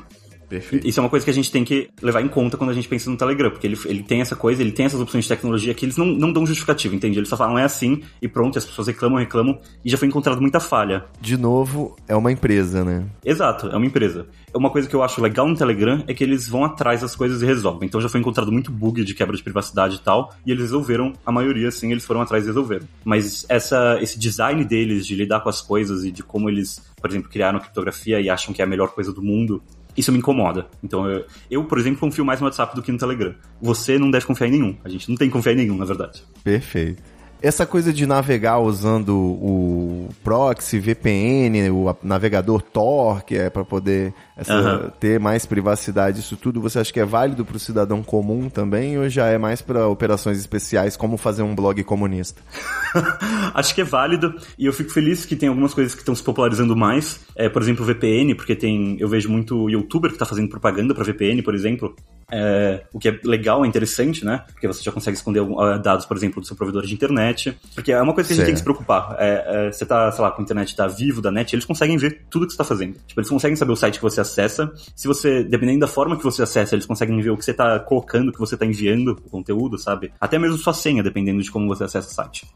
[0.49, 0.87] Perfeito.
[0.87, 2.87] Isso é uma coisa que a gente tem que levar em conta quando a gente
[2.87, 5.73] pensa no Telegram, porque ele, ele tem essa coisa, ele tem essas opções de tecnologia
[5.73, 7.19] que eles não, não dão justificativa, entende?
[7.19, 10.41] Eles só falam é assim e pronto, as pessoas reclamam, reclamam, e já foi encontrado
[10.41, 11.05] muita falha.
[11.19, 13.05] De novo, é uma empresa, né?
[13.23, 14.27] Exato, é uma empresa.
[14.53, 17.41] Uma coisa que eu acho legal no Telegram é que eles vão atrás das coisas
[17.41, 17.87] e resolvem.
[17.87, 21.13] Então já foi encontrado muito bug de quebra de privacidade e tal, e eles resolveram,
[21.25, 22.87] a maioria sim, eles foram atrás e resolveram.
[23.03, 27.09] Mas essa, esse design deles de lidar com as coisas e de como eles, por
[27.09, 29.61] exemplo, criaram criptografia e acham que é a melhor coisa do mundo,
[29.97, 30.67] isso me incomoda.
[30.83, 33.33] Então eu, eu, por exemplo, confio mais no WhatsApp do que no Telegram.
[33.61, 34.77] Você não deve confiar em nenhum.
[34.85, 36.23] A gente não tem que confiar em nenhum, na verdade.
[36.43, 37.01] Perfeito.
[37.41, 44.13] Essa coisa de navegar usando o proxy, VPN, o navegador Tor, que é para poder
[44.37, 44.89] essa, uhum.
[44.99, 48.97] ter mais privacidade, isso tudo, você acha que é válido para o cidadão comum também
[48.97, 52.41] ou já é mais para operações especiais, como fazer um blog comunista?
[53.53, 56.23] acho que é válido e eu fico feliz que tem algumas coisas que estão se
[56.23, 57.19] popularizando mais.
[57.35, 61.03] É, por exemplo, VPN, porque tem eu vejo muito youtuber que está fazendo propaganda para
[61.03, 61.95] VPN, por exemplo.
[62.29, 64.43] É, o que é legal, é interessante, né?
[64.51, 67.57] Porque você já consegue esconder uh, dados, por exemplo, do seu provedor de internet.
[67.73, 69.15] Porque é uma coisa que a gente tem que se preocupar.
[69.17, 71.97] É, é, você tá, sei lá, com a internet da Vivo, da NET, eles conseguem
[71.97, 72.97] ver tudo que você está fazendo.
[73.07, 74.71] Tipo, eles conseguem saber o site que você acessa.
[74.95, 77.79] Se você, dependendo da forma que você acessa, eles conseguem ver o que você está
[77.79, 80.11] colocando, o que você está enviando, o conteúdo, sabe?
[80.19, 82.47] Até mesmo sua senha, dependendo de como você acessa o site.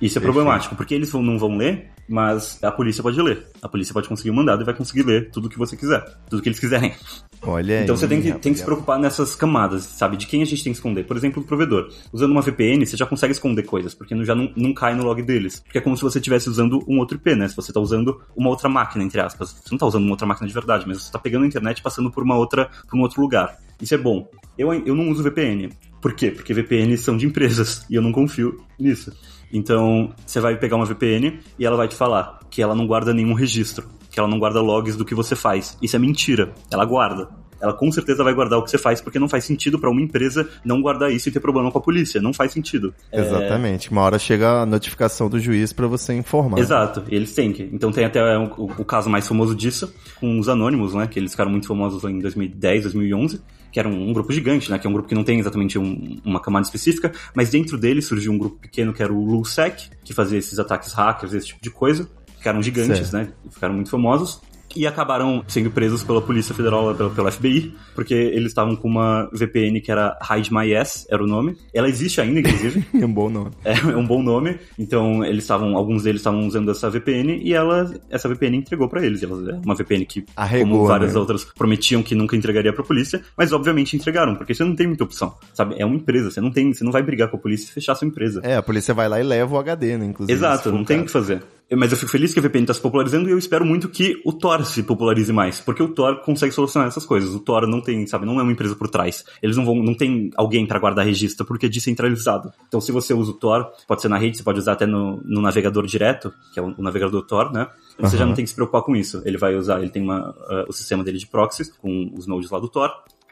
[0.00, 3.46] Isso é problemático, porque eles não vão ler, mas a polícia pode ler.
[3.60, 6.42] A polícia pode conseguir um mandado e vai conseguir ler tudo que você quiser, tudo
[6.42, 6.92] que eles quiserem.
[7.42, 10.16] Olha Então aí, você tem que, tem que se preocupar nessas camadas, sabe?
[10.16, 11.04] De quem a gente tem que esconder.
[11.04, 11.88] Por exemplo, o provedor.
[12.12, 15.22] Usando uma VPN, você já consegue esconder coisas, porque já não, não cai no log
[15.22, 15.60] deles.
[15.60, 17.48] Porque é como se você estivesse usando um outro IP, né?
[17.48, 19.50] Se você está usando uma outra máquina, entre aspas.
[19.50, 21.78] Você não está usando uma outra máquina de verdade, mas você está pegando a internet
[21.78, 23.56] e passando por uma outra, por um outro lugar.
[23.80, 24.28] Isso é bom.
[24.58, 25.70] Eu, eu não uso VPN.
[26.00, 26.30] Por quê?
[26.30, 29.12] Porque VPNs são de empresas e eu não confio nisso.
[29.52, 33.12] Então, você vai pegar uma VPN e ela vai te falar que ela não guarda
[33.12, 35.76] nenhum registro, que ela não guarda logs do que você faz.
[35.82, 36.52] Isso é mentira.
[36.70, 37.28] Ela guarda.
[37.60, 40.00] Ela com certeza vai guardar o que você faz, porque não faz sentido para uma
[40.00, 42.20] empresa não guardar isso e ter problema com a polícia.
[42.20, 42.94] Não faz sentido.
[43.12, 43.88] Exatamente.
[43.88, 43.90] É...
[43.92, 46.58] Uma hora chega a notificação do juiz para você informar.
[46.58, 47.04] Exato.
[47.08, 47.68] Eles têm que.
[47.70, 48.44] Então tem até o,
[48.78, 51.06] o, caso mais famoso disso, com os anônimos, né?
[51.06, 54.78] Que eles ficaram muito famosos em 2010, 2011 que era um, um, grupo gigante, né?
[54.78, 58.02] Que é um grupo que não tem exatamente um, uma camada específica, mas dentro dele
[58.02, 61.62] surgiu um grupo pequeno que era o LulSec, que fazia esses ataques hackers, esse tipo
[61.62, 62.08] de coisa.
[62.38, 63.28] Ficaram gigantes, certo.
[63.28, 63.32] né?
[63.50, 64.40] Ficaram muito famosos
[64.74, 69.28] e acabaram sendo presos pela Polícia Federal, pela, pela FBI, porque eles estavam com uma
[69.32, 71.56] VPN que era Hide My Ass, era o nome.
[71.72, 72.84] Ela existe ainda, inclusive.
[73.00, 73.50] é um bom nome.
[73.64, 74.58] É, é, um bom nome.
[74.78, 79.04] Então, eles estavam, alguns deles estavam usando essa VPN e ela, essa VPN entregou para
[79.04, 79.22] eles.
[79.22, 81.20] Ela, é uma VPN que, Arregou, como várias né?
[81.20, 85.04] outras, prometiam que nunca entregaria pra polícia, mas obviamente entregaram, porque você não tem muita
[85.04, 85.76] opção, sabe?
[85.78, 87.94] É uma empresa, você não tem, você não vai brigar com a polícia e fechar
[87.94, 88.40] sua empresa.
[88.44, 90.36] É, a polícia vai lá e leva o HD, né, inclusive.
[90.36, 91.42] Exato, não tem o que fazer.
[91.76, 94.20] Mas eu fico feliz que a VPN está se popularizando e eu espero muito que
[94.24, 97.32] o Tor se popularize mais, porque o Tor consegue solucionar essas coisas.
[97.32, 99.24] O Tor não tem, sabe, não é uma empresa por trás.
[99.40, 102.52] Eles não vão, não tem alguém para guardar registro porque é descentralizado.
[102.66, 105.20] Então, se você usa o Tor, pode ser na rede, você pode usar até no,
[105.24, 107.68] no navegador direto, que é o, o navegador Tor, né?
[107.98, 108.18] Você uhum.
[108.18, 109.22] já não tem que se preocupar com isso.
[109.24, 112.50] Ele vai usar, ele tem uma, uh, o sistema dele de proxies com os nodes
[112.50, 112.90] lá do Tor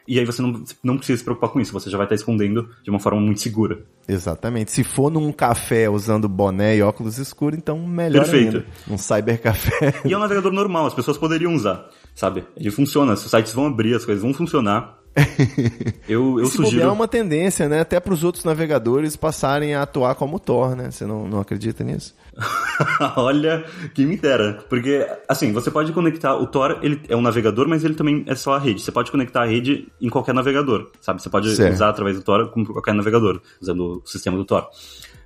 [0.08, 2.70] e aí você não, não precisa se preocupar com isso, você já vai estar escondendo
[2.82, 3.80] de uma forma muito segura.
[4.08, 4.72] Exatamente.
[4.72, 8.56] Se for num café usando boné e óculos escuros, então melhor Perfeito.
[8.56, 8.66] ainda.
[8.90, 10.00] Um cybercafé.
[10.06, 12.44] E é um navegador normal, as pessoas poderiam usar, sabe?
[12.56, 14.97] Ele funciona, os sites vão abrir, as coisas vão funcionar.
[16.08, 16.82] Eu, eu Se sugiro.
[16.82, 17.80] É uma tendência, né?
[17.80, 20.90] Até para os outros navegadores passarem a atuar como Tor, né?
[20.90, 22.14] Você não, não acredita nisso?
[23.16, 24.64] Olha, que me dera.
[24.68, 26.34] Porque, assim, você pode conectar.
[26.36, 28.80] O Tor ele é um navegador, mas ele também é só a rede.
[28.80, 31.22] Você pode conectar a rede em qualquer navegador, sabe?
[31.22, 31.74] Você pode certo.
[31.74, 34.66] usar através do Tor como qualquer navegador, usando o sistema do Tor.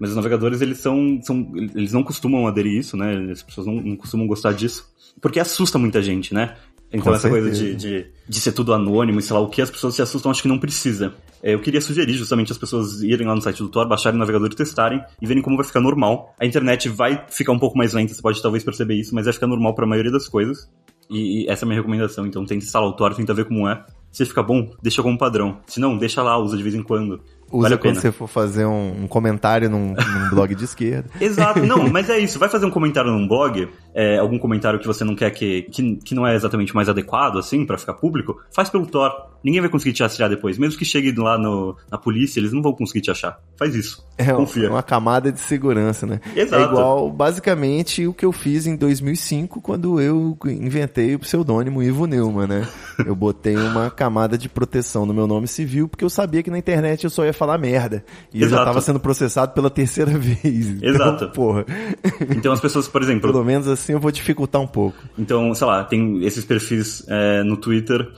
[0.00, 1.52] Mas os navegadores, eles são, são.
[1.54, 3.30] Eles não costumam aderir isso, né?
[3.30, 4.90] As pessoas não, não costumam gostar disso.
[5.20, 6.56] Porque assusta muita gente, né?
[6.92, 7.48] Então, Com essa certeza.
[7.48, 10.02] coisa de, de, de, ser tudo anônimo e sei lá o que, as pessoas se
[10.02, 11.14] assustam, acho que não precisa.
[11.42, 14.20] É, eu queria sugerir justamente as pessoas irem lá no site do Tor, baixarem o
[14.20, 16.34] navegador e testarem e verem como vai ficar normal.
[16.38, 19.32] A internet vai ficar um pouco mais lenta, você pode talvez perceber isso, mas vai
[19.32, 20.68] ficar normal para a maioria das coisas.
[21.08, 22.26] E, e, essa é a minha recomendação.
[22.26, 23.84] Então, tenta instalar o Tor, tenta ver como é.
[24.10, 25.58] Se ficar bom, deixa como padrão.
[25.66, 27.22] Se não, deixa lá, usa de vez em quando.
[27.50, 31.10] Usa vale quando você for fazer um, um comentário num, num blog de esquerda.
[31.20, 32.38] Exato, não, mas é isso.
[32.38, 35.96] Vai fazer um comentário num blog, é, algum comentário que você não quer que, que,
[35.96, 39.30] que não é exatamente mais adequado, assim, para ficar público, faz pelo Tor.
[39.44, 40.56] Ninguém vai conseguir te achar depois.
[40.56, 43.40] Mesmo que chegue lá no, na polícia, eles não vão conseguir te achar.
[43.56, 44.06] Faz isso.
[44.16, 44.70] É Confia.
[44.70, 46.20] uma camada de segurança, né?
[46.36, 46.62] Exato.
[46.62, 52.06] É igual, basicamente, o que eu fiz em 2005, quando eu inventei o pseudônimo Ivo
[52.06, 52.68] Neumann, né?
[53.04, 56.58] Eu botei uma camada de proteção no meu nome civil, porque eu sabia que na
[56.58, 58.04] internet eu só ia falar merda.
[58.32, 58.54] E Exato.
[58.54, 60.68] eu já tava sendo processado pela terceira vez.
[60.68, 61.30] Então, Exato.
[61.30, 61.64] porra.
[62.30, 63.32] Então as pessoas, por exemplo...
[63.32, 64.98] Pelo menos assim eu vou dificultar um pouco.
[65.18, 68.10] Então, sei lá, tem esses perfis é, no Twitter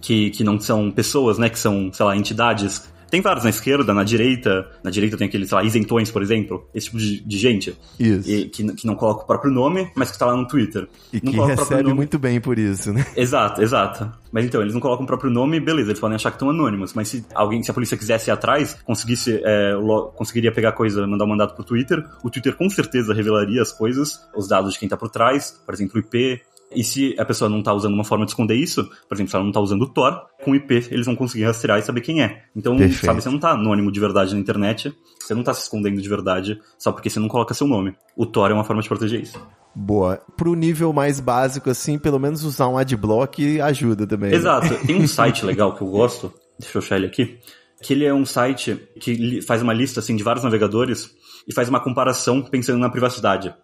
[0.00, 1.48] que, que não são pessoas, né?
[1.48, 2.88] Que são, sei lá, entidades.
[3.10, 4.70] Tem vários na esquerda, na direita.
[4.82, 6.68] Na direita tem aqueles, sei lá, isentões, por exemplo.
[6.74, 7.76] Esse tipo de, de gente.
[7.98, 8.30] Isso.
[8.30, 10.88] E, que, que não coloca o próprio nome, mas que tá lá no Twitter.
[11.12, 13.06] E não que recebe muito bem por isso, né?
[13.16, 14.12] Exato, exato.
[14.30, 16.92] Mas então, eles não colocam o próprio nome, beleza, eles podem achar que estão anônimos.
[16.92, 19.72] Mas se alguém, se a polícia quisesse ir atrás, conseguisse, é,
[20.14, 24.20] conseguiria pegar coisa, mandar um mandato pro Twitter, o Twitter com certeza revelaria as coisas,
[24.36, 26.42] os dados de quem tá por trás, por exemplo, o IP,
[26.74, 29.36] E se a pessoa não tá usando uma forma de esconder isso, por exemplo, se
[29.36, 32.00] ela não tá usando o Tor, com o IP eles vão conseguir rastrear e saber
[32.02, 32.42] quem é.
[32.54, 33.06] Então, Perfeito.
[33.06, 36.08] sabe, você não tá anônimo de verdade na internet, você não tá se escondendo de
[36.08, 37.94] verdade só porque você não coloca seu nome.
[38.16, 39.40] O Tor é uma forma de proteger isso.
[39.74, 40.20] Boa.
[40.36, 44.30] Pro nível mais básico, assim, pelo menos usar um adblock ajuda também.
[44.30, 44.36] né?
[44.36, 44.86] Exato.
[44.86, 47.38] Tem um site legal que eu gosto, deixa eu achar ele aqui,
[47.82, 51.10] que ele é um site que faz uma lista assim de vários navegadores
[51.46, 53.54] e faz uma comparação pensando na privacidade.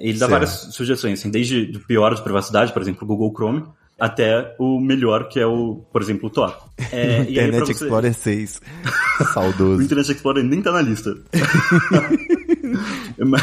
[0.00, 0.30] Ele dá Certo.
[0.30, 3.64] várias sugestões, assim, desde o pior de privacidade, por exemplo, o Google Chrome,
[3.98, 6.56] até o melhor, que é o, por exemplo, o Tor.
[6.90, 8.60] É, Internet você- Explorer 6.
[9.20, 9.82] o Saudoso.
[9.82, 11.14] Internet Explorer nem tá na lista.
[13.18, 13.42] mas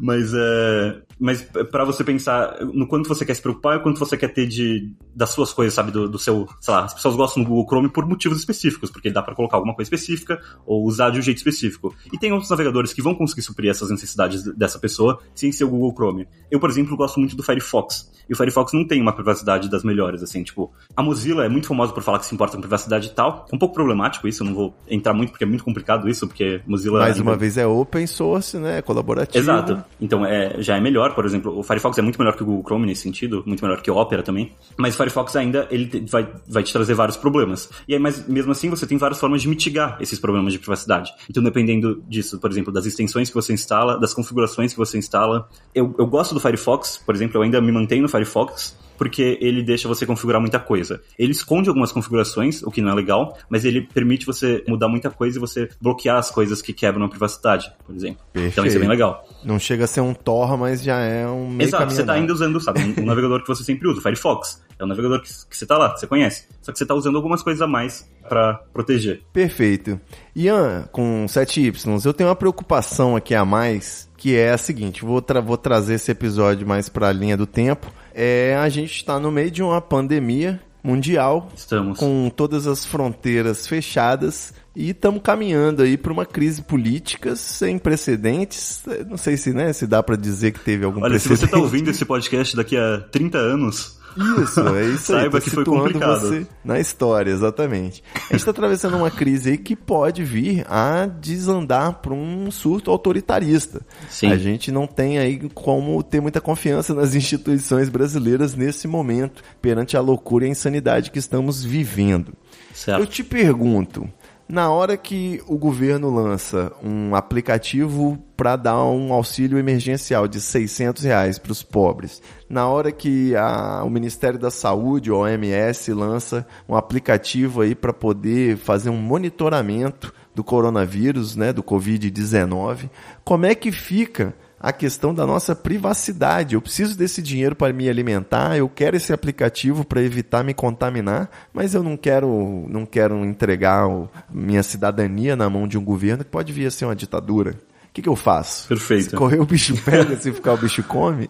[0.00, 3.98] mas, é, mas para você pensar no quanto você quer se preocupar e o quanto
[3.98, 7.16] você quer ter de das suas coisas, sabe, do, do seu, sei lá, as pessoas
[7.16, 10.84] gostam do Google Chrome por motivos específicos, porque dá para colocar alguma coisa específica ou
[10.84, 11.94] usar de um jeito específico.
[12.12, 15.70] E tem outros navegadores que vão conseguir suprir essas necessidades dessa pessoa sem ser o
[15.70, 16.28] Google Chrome.
[16.50, 18.12] Eu, por exemplo, gosto muito do Firefox.
[18.28, 21.66] E o Firefox não tem uma privacidade das melhores, assim, tipo, a Mozilla é muito
[21.66, 23.46] famosa por falar que se importa com privacidade e tal.
[23.50, 26.26] É um pouco problemático isso, eu não vou entrar muito porque é muito complicado isso,
[26.26, 28.82] porque Mozilla Mais ainda- uma vez é open source, né?
[28.82, 29.38] Colaborativo.
[29.42, 29.82] Exato.
[30.00, 32.64] Então é, já é melhor, por exemplo, o Firefox é muito melhor que o Google
[32.64, 34.52] Chrome nesse sentido, muito melhor que o Opera também.
[34.76, 37.70] Mas o Firefox ainda ele vai, vai te trazer vários problemas.
[37.88, 41.12] E aí, mas mesmo assim, você tem várias formas de mitigar esses problemas de privacidade.
[41.28, 45.48] Então, dependendo disso, por exemplo, das extensões que você instala, das configurações que você instala.
[45.74, 48.76] Eu, eu gosto do Firefox, por exemplo, eu ainda me mantenho no Firefox.
[48.96, 51.00] Porque ele deixa você configurar muita coisa.
[51.18, 55.10] Ele esconde algumas configurações, o que não é legal, mas ele permite você mudar muita
[55.10, 58.18] coisa e você bloquear as coisas que quebram a privacidade, por exemplo.
[58.30, 58.80] Então isso é Perfeito.
[58.80, 59.26] bem legal.
[59.44, 62.22] Não chega a ser um Tor, mas já é um meio Exato, você tá caminho
[62.22, 64.62] ainda usando, sabe, um navegador que você sempre usa, o Firefox.
[64.78, 66.46] É um navegador que, que você tá lá, que você conhece.
[66.62, 69.22] Só que você tá usando algumas coisas a mais pra proteger.
[69.32, 70.00] Perfeito.
[70.34, 75.20] Ian, com 7Y, eu tenho uma preocupação aqui a mais, que é a seguinte, vou,
[75.22, 77.92] tra- vou trazer esse episódio mais para a linha do tempo.
[78.14, 81.98] É, a gente está no meio de uma pandemia mundial, Estamos.
[81.98, 88.82] com todas as fronteiras fechadas e estamos caminhando aí para uma crise política sem precedentes.
[89.08, 91.50] Não sei se, né, se dá para dizer que teve algum Olha, se precedente.
[91.50, 95.20] você tá ouvindo esse podcast daqui a 30 anos, Isso, é isso aí.
[95.20, 96.20] Saiba tô que foi situando complicado.
[96.20, 98.02] você na história, exatamente.
[98.14, 102.90] A gente está atravessando uma crise aí que pode vir a desandar para um surto
[102.90, 103.80] autoritarista.
[104.08, 104.30] Sim.
[104.30, 109.96] A gente não tem aí como ter muita confiança nas instituições brasileiras nesse momento, perante
[109.96, 112.28] a loucura e a insanidade que estamos vivendo.
[112.28, 113.06] Eu certo?
[113.06, 114.08] te pergunto,
[114.48, 121.02] na hora que o governo lança um aplicativo para dar um auxílio emergencial de 600
[121.04, 126.46] reais para os pobres, na hora que a- o Ministério da Saúde, o OMS, lança
[126.68, 132.90] um aplicativo aí para poder fazer um monitoramento do coronavírus, né, do Covid-19,
[133.24, 136.54] como é que fica a questão da nossa privacidade.
[136.54, 141.28] Eu preciso desse dinheiro para me alimentar, eu quero esse aplicativo para evitar me contaminar,
[141.52, 143.86] mas eu não quero, não quero entregar
[144.32, 147.54] minha cidadania na mão de um governo que pode vir a ser uma ditadura.
[147.94, 148.66] O que, que eu faço?
[148.66, 149.10] Perfeito.
[149.10, 151.28] Se correr o bicho pega, se ficar o bicho come.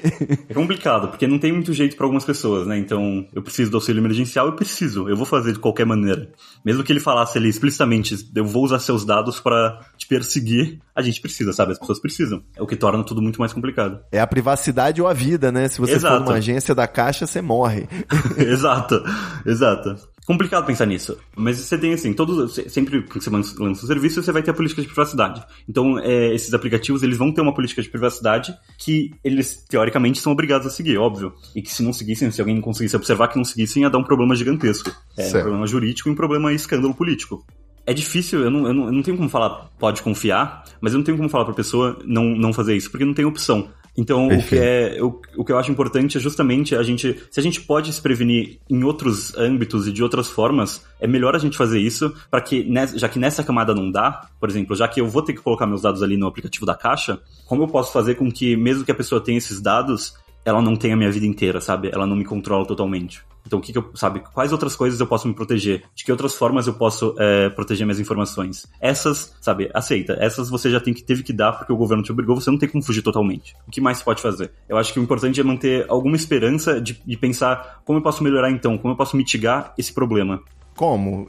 [0.48, 2.78] É complicado, porque não tem muito jeito pra algumas pessoas, né?
[2.78, 6.32] Então, eu preciso do auxílio emergencial, eu preciso, eu vou fazer de qualquer maneira.
[6.64, 11.02] Mesmo que ele falasse ali explicitamente, eu vou usar seus dados pra te perseguir, a
[11.02, 11.72] gente precisa, sabe?
[11.72, 12.42] As pessoas precisam.
[12.56, 14.00] É o que torna tudo muito mais complicado.
[14.10, 15.68] É a privacidade ou a vida, né?
[15.68, 16.24] Se você for Exato.
[16.24, 17.86] numa agência da Caixa, você morre.
[18.38, 19.04] exato,
[19.44, 19.96] exato.
[20.26, 21.18] Complicado pensar nisso.
[21.36, 24.50] Mas você tem assim, todos, se- sempre que você lança um serviço, você vai ter
[24.52, 25.42] a política de privacidade.
[25.68, 30.32] Então, é, esses aplicativos, eles vão ter uma política de privacidade que eles, teoricamente, são
[30.32, 31.34] obrigados a seguir, óbvio.
[31.54, 34.04] E que se não seguissem, se alguém conseguisse observar que não seguissem, ia dar um
[34.04, 34.90] problema gigantesco.
[35.16, 37.44] É, um problema jurídico e um problema escândalo político.
[37.86, 40.98] É difícil, eu não, eu, não, eu não tenho como falar, pode confiar, mas eu
[40.98, 43.68] não tenho como falar pra pessoa não, não fazer isso, porque não tem opção.
[43.96, 47.22] Então, o que, é, o, o que eu acho importante é justamente a gente.
[47.30, 51.36] Se a gente pode se prevenir em outros âmbitos e de outras formas, é melhor
[51.36, 54.88] a gente fazer isso, para que, já que nessa camada não dá, por exemplo, já
[54.88, 57.68] que eu vou ter que colocar meus dados ali no aplicativo da caixa, como eu
[57.68, 60.96] posso fazer com que, mesmo que a pessoa tenha esses dados, ela não tenha a
[60.96, 61.90] minha vida inteira, sabe?
[61.92, 63.22] Ela não me controla totalmente.
[63.46, 64.20] Então, o que, que eu, sabe?
[64.20, 65.84] Quais outras coisas eu posso me proteger?
[65.94, 68.66] De que outras formas eu posso é, proteger minhas informações?
[68.80, 69.70] Essas, sabe?
[69.74, 70.16] Aceita.
[70.18, 72.40] Essas você já tem que teve que dar porque o governo te obrigou.
[72.40, 73.54] Você não tem como fugir totalmente.
[73.68, 74.50] O que mais você pode fazer?
[74.68, 78.24] Eu acho que o importante é manter alguma esperança de, de pensar como eu posso
[78.24, 80.42] melhorar então, como eu posso mitigar esse problema.
[80.76, 81.28] Como?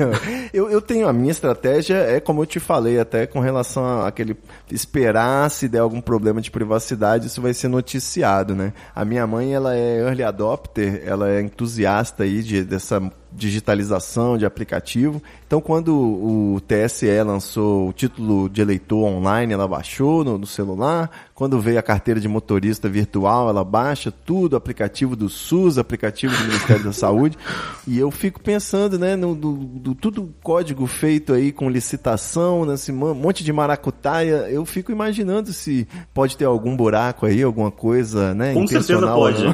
[0.54, 4.36] eu, eu tenho a minha estratégia, é como eu te falei, até com relação àquele
[4.70, 8.72] esperar se der algum problema de privacidade, isso vai ser noticiado, né?
[8.94, 13.02] A minha mãe, ela é early adopter, ela é entusiasta aí de, dessa
[13.36, 15.22] digitalização de aplicativo.
[15.46, 21.10] Então, quando o TSE lançou o título de eleitor online, ela baixou no, no celular.
[21.34, 26.44] Quando veio a carteira de motorista virtual, ela baixa tudo, aplicativo do SUS, aplicativo do
[26.44, 27.36] Ministério da Saúde.
[27.86, 32.90] E eu fico pensando, né, no do, do tudo código feito aí com licitação, nesse
[32.90, 34.48] monte de maracutaia.
[34.50, 38.54] Eu fico imaginando se pode ter algum buraco aí, alguma coisa, né?
[38.54, 39.44] Com certeza pode.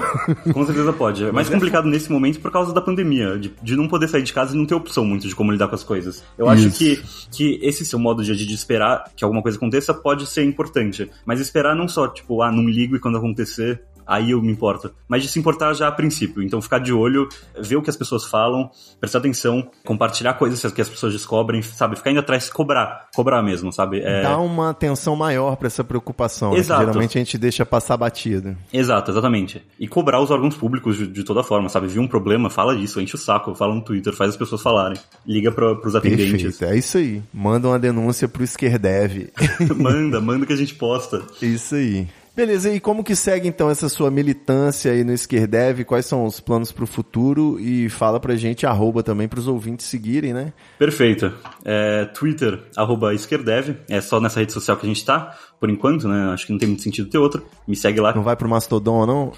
[0.55, 1.25] com certeza pode.
[1.25, 4.33] É mais complicado nesse momento por causa da pandemia, de, de não poder sair de
[4.33, 6.25] casa e não ter opção muito de como lidar com as coisas.
[6.37, 10.27] Eu acho que, que esse seu modo de, de esperar que alguma coisa aconteça pode
[10.27, 11.11] ser importante.
[11.25, 14.93] Mas esperar não só, tipo, ah, não ligo e quando acontecer aí eu me importo.
[15.09, 16.43] Mas de se importar já a princípio.
[16.43, 17.29] Então ficar de olho,
[17.59, 21.97] ver o que as pessoas falam, prestar atenção, compartilhar coisas que as pessoas descobrem, sabe?
[21.97, 23.09] Ficar indo atrás, cobrar.
[23.15, 24.01] Cobrar mesmo, sabe?
[24.01, 24.23] É...
[24.23, 26.55] Dá uma atenção maior para essa preocupação.
[26.57, 26.81] Exato.
[26.81, 26.87] Né?
[26.87, 28.57] geralmente a gente deixa passar batida.
[28.73, 29.63] Exato, exatamente.
[29.79, 31.87] E cobrar os órgãos públicos de, de toda forma, sabe?
[31.87, 34.99] Viu um problema, fala disso, enche o saco, fala no Twitter, faz as pessoas falarem.
[35.27, 36.31] Liga para pros atendentes.
[36.31, 37.23] Perfeito, é isso aí.
[37.33, 39.31] Manda uma denúncia pro Esquerdev.
[39.77, 41.23] manda, manda que a gente posta.
[41.41, 42.07] Isso aí.
[42.35, 45.85] Beleza, e como que segue então essa sua militância aí no Esquerdev?
[45.85, 47.61] Quais são os planos para o futuro?
[47.61, 50.55] E fala pra gente, arroba também para os ouvintes seguirem, né?
[50.79, 51.31] Perfeito.
[51.63, 56.09] É, Twitter, arroba Esquerdev, é só nessa rede social que a gente tá, por enquanto,
[56.09, 56.33] né?
[56.33, 57.43] Acho que não tem muito sentido ter outra.
[57.69, 58.15] Me segue lá.
[58.15, 59.33] Não vai pro Mastodon, não?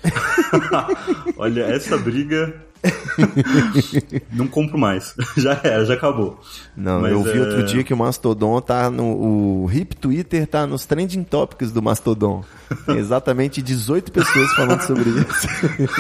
[1.37, 2.55] Olha, essa briga
[4.33, 5.15] não compro mais.
[5.37, 6.41] Já era, já acabou.
[6.77, 7.41] Não, Mas eu vi é...
[7.41, 9.65] outro dia que o Mastodon tá no.
[9.65, 12.45] O hip Twitter tá nos trending topics do Mastodon.
[12.87, 15.49] Tem exatamente 18 pessoas falando sobre isso.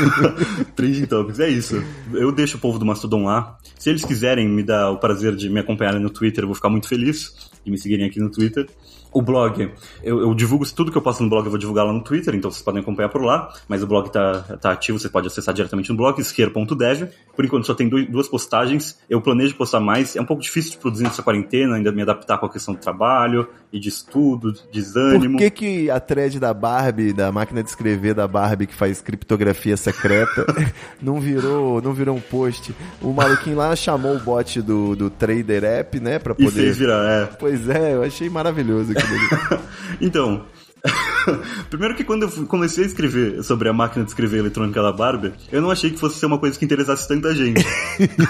[0.74, 1.82] trending topics, é isso.
[2.12, 3.56] Eu deixo o povo do Mastodon lá.
[3.78, 6.68] Se eles quiserem me dar o prazer de me acompanharem no Twitter, eu vou ficar
[6.68, 8.68] muito feliz de me seguirem aqui no Twitter.
[9.14, 9.70] O blog,
[10.02, 12.34] eu, eu, divulgo tudo que eu posto no blog, eu vou divulgar lá no Twitter,
[12.34, 13.52] então vocês podem acompanhar por lá.
[13.68, 17.08] Mas o blog tá, tá ativo, você pode acessar diretamente no blog, isqueiro.dev.
[17.36, 18.98] Por enquanto só tem duas postagens.
[19.08, 20.16] Eu planejo postar mais.
[20.16, 22.80] É um pouco difícil de produzir nessa quarentena, ainda me adaptar com a questão do
[22.80, 25.36] trabalho e de estudo, desânimo.
[25.36, 29.00] Por que, que a thread da Barbie, da máquina de escrever da Barbie que faz
[29.00, 30.46] criptografia secreta,
[31.00, 32.74] não virou não virou um post?
[33.00, 36.48] O maluquinho lá chamou o bot do, do Trader App, né, pra poder...
[36.48, 37.26] E fez virar, é.
[37.26, 38.92] Pois é, eu achei maravilhoso
[40.00, 40.46] então,
[41.70, 45.32] Primeiro que quando eu comecei a escrever sobre a máquina de escrever eletrônica da Barbie,
[45.50, 47.64] eu não achei que fosse ser uma coisa que interessasse tanta gente.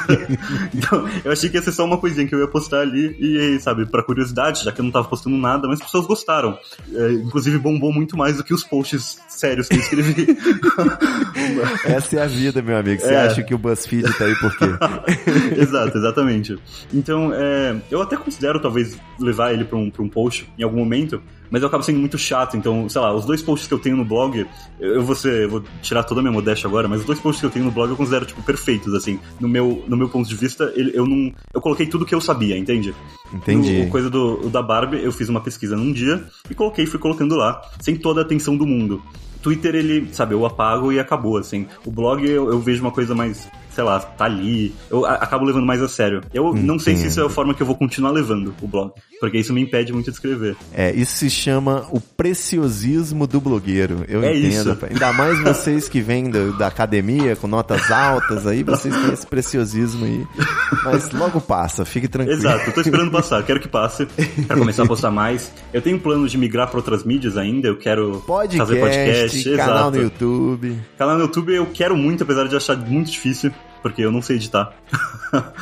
[0.75, 3.59] então, eu achei que ia ser só uma coisinha que eu ia postar ali e,
[3.61, 6.57] sabe, para curiosidade, já que eu não tava postando nada, mas as pessoas gostaram.
[6.93, 10.27] É, inclusive bombou muito mais do que os posts sérios que eu escrevi.
[11.85, 13.01] Essa é a vida, meu amigo.
[13.01, 13.27] Você é.
[13.27, 14.65] acha que o BuzzFeed tá aí por quê?
[15.61, 16.57] Exato, exatamente.
[16.93, 20.79] Então, é, eu até considero talvez levar ele para um, pra um post em algum
[20.79, 21.23] momento,
[21.55, 22.57] mas eu acabo sendo muito chato.
[22.57, 24.45] Então, sei lá, os dois posts que eu tenho no blog,
[24.81, 27.39] eu vou, ser, eu vou tirar toda a minha modéstia agora, mas os dois posts
[27.39, 29.21] que eu tenho no blog eu considero, tipo, perfeitos, assim.
[29.39, 31.33] No meu, no meu ponto de vista, eu não.
[31.55, 32.93] Eu coloquei tudo que eu sabia, entende?
[33.33, 33.85] Entendi.
[33.85, 37.37] No, coisa do da Barbie, eu fiz uma pesquisa num dia e coloquei, fui colocando
[37.37, 39.01] lá, sem toda a atenção do mundo.
[39.41, 41.69] Twitter, ele, sabe, eu apago e acabou, assim.
[41.87, 44.75] O blog eu, eu vejo uma coisa mais sei lá, tá ali.
[44.91, 46.21] Eu acabo levando mais a sério.
[46.33, 46.65] Eu Entendo.
[46.65, 49.39] não sei se isso é a forma que eu vou continuar levando o blog, porque
[49.39, 50.57] isso me impede muito de escrever.
[50.73, 54.05] É, isso se chama o preciosismo do blogueiro.
[54.09, 54.73] Eu é entendo.
[54.73, 54.87] Isso.
[54.87, 59.27] Ainda mais vocês que vêm da, da, academia com notas altas aí, vocês têm esse
[59.27, 60.27] preciosismo aí.
[60.85, 62.39] Mas logo passa, fique tranquilo.
[62.39, 64.07] Exato, eu tô esperando passar, quero que passe
[64.47, 65.53] para começar a postar mais.
[65.73, 69.77] Eu tenho planos de migrar para outras mídias ainda, eu quero podcast, fazer podcast, canal
[69.77, 69.97] exato.
[69.97, 70.79] no YouTube.
[70.97, 73.53] Canal no YouTube eu quero muito, apesar de achar muito difícil
[73.85, 74.73] porque eu não sei editar.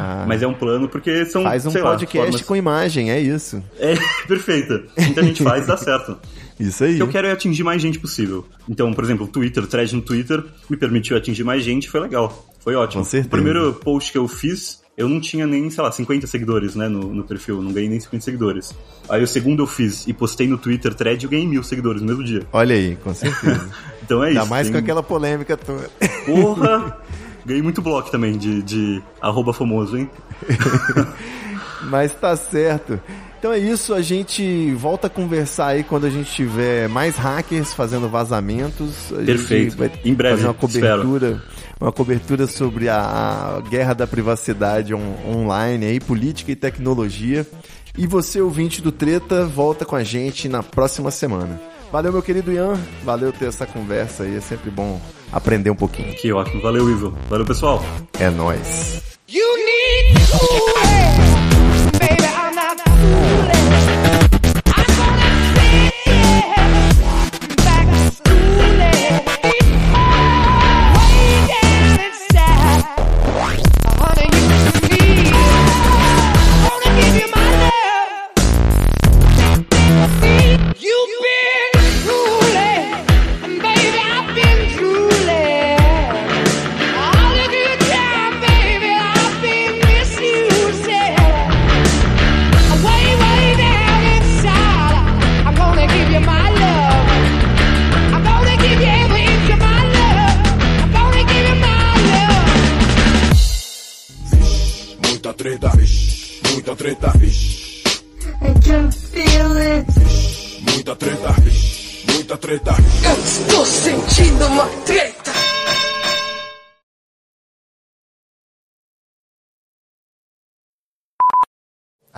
[0.00, 1.42] Ah, Mas é um plano porque são.
[1.42, 2.42] Faz um podcast lá, formas...
[2.42, 3.62] com imagem, é isso.
[3.78, 3.94] É,
[4.26, 4.84] perfeito.
[4.96, 6.16] Então a gente faz, dá certo.
[6.58, 6.94] Isso aí.
[6.94, 8.46] O que eu quero é atingir mais gente possível.
[8.66, 12.48] Então, por exemplo, o Twitter, thread no Twitter, me permitiu atingir mais gente, foi legal.
[12.60, 13.02] Foi ótimo.
[13.02, 13.26] Com certeza.
[13.26, 16.88] O primeiro post que eu fiz, eu não tinha nem, sei lá, 50 seguidores, né,
[16.88, 18.74] no, no perfil, não ganhei nem 50 seguidores.
[19.08, 22.00] Aí o segundo eu fiz e postei no Twitter thread e eu ganhei mil seguidores
[22.00, 22.42] no mesmo dia.
[22.52, 23.68] Olha aí, com certeza.
[24.02, 24.42] então é Ainda isso.
[24.44, 24.72] Ainda mais tem...
[24.72, 25.90] com aquela polêmica toda.
[26.24, 26.98] Porra!
[27.48, 30.10] Ganhei muito bloco também de, de arroba famoso, hein?
[31.84, 33.00] Mas tá certo.
[33.38, 37.72] Então é isso, a gente volta a conversar aí quando a gente tiver mais hackers
[37.72, 39.10] fazendo vazamentos.
[39.24, 39.82] Perfeito.
[40.04, 40.36] em breve.
[40.36, 41.42] Fazer uma cobertura, espero.
[41.80, 42.98] uma cobertura sobre a,
[43.56, 47.46] a guerra da privacidade on, online aí, política e tecnologia.
[47.96, 51.58] E você, ouvinte do Treta, volta com a gente na próxima semana.
[51.90, 52.78] Valeu, meu querido Ian.
[53.02, 54.36] Valeu ter essa conversa aí.
[54.36, 55.00] É sempre bom
[55.32, 56.14] aprender um pouquinho.
[56.14, 56.60] Que ótimo.
[56.62, 57.14] Valeu, Ivo.
[57.28, 57.82] Valeu, pessoal.
[58.18, 59.02] É nóis.
[59.28, 60.18] You need
[61.98, 62.78] baby, I'm not
[63.48, 63.87] Way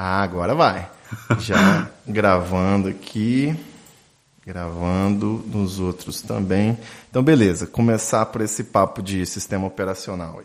[0.03, 0.89] Ah, agora vai.
[1.41, 3.55] Já gravando aqui.
[4.47, 6.79] Gravando nos outros também.
[7.11, 7.67] Então, beleza.
[7.67, 10.43] Começar por esse papo de sistema operacional.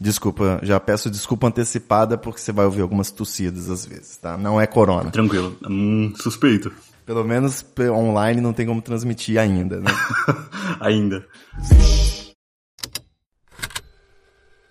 [0.00, 4.36] Desculpa, já peço desculpa antecipada porque você vai ouvir algumas tossidas às vezes, tá?
[4.36, 5.12] Não é corona.
[5.12, 5.56] Tranquilo.
[5.70, 6.72] Hum, suspeito.
[7.06, 9.90] Pelo menos online não tem como transmitir ainda, né?
[10.80, 11.24] Ainda.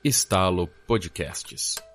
[0.04, 1.93] Estalo Podcasts.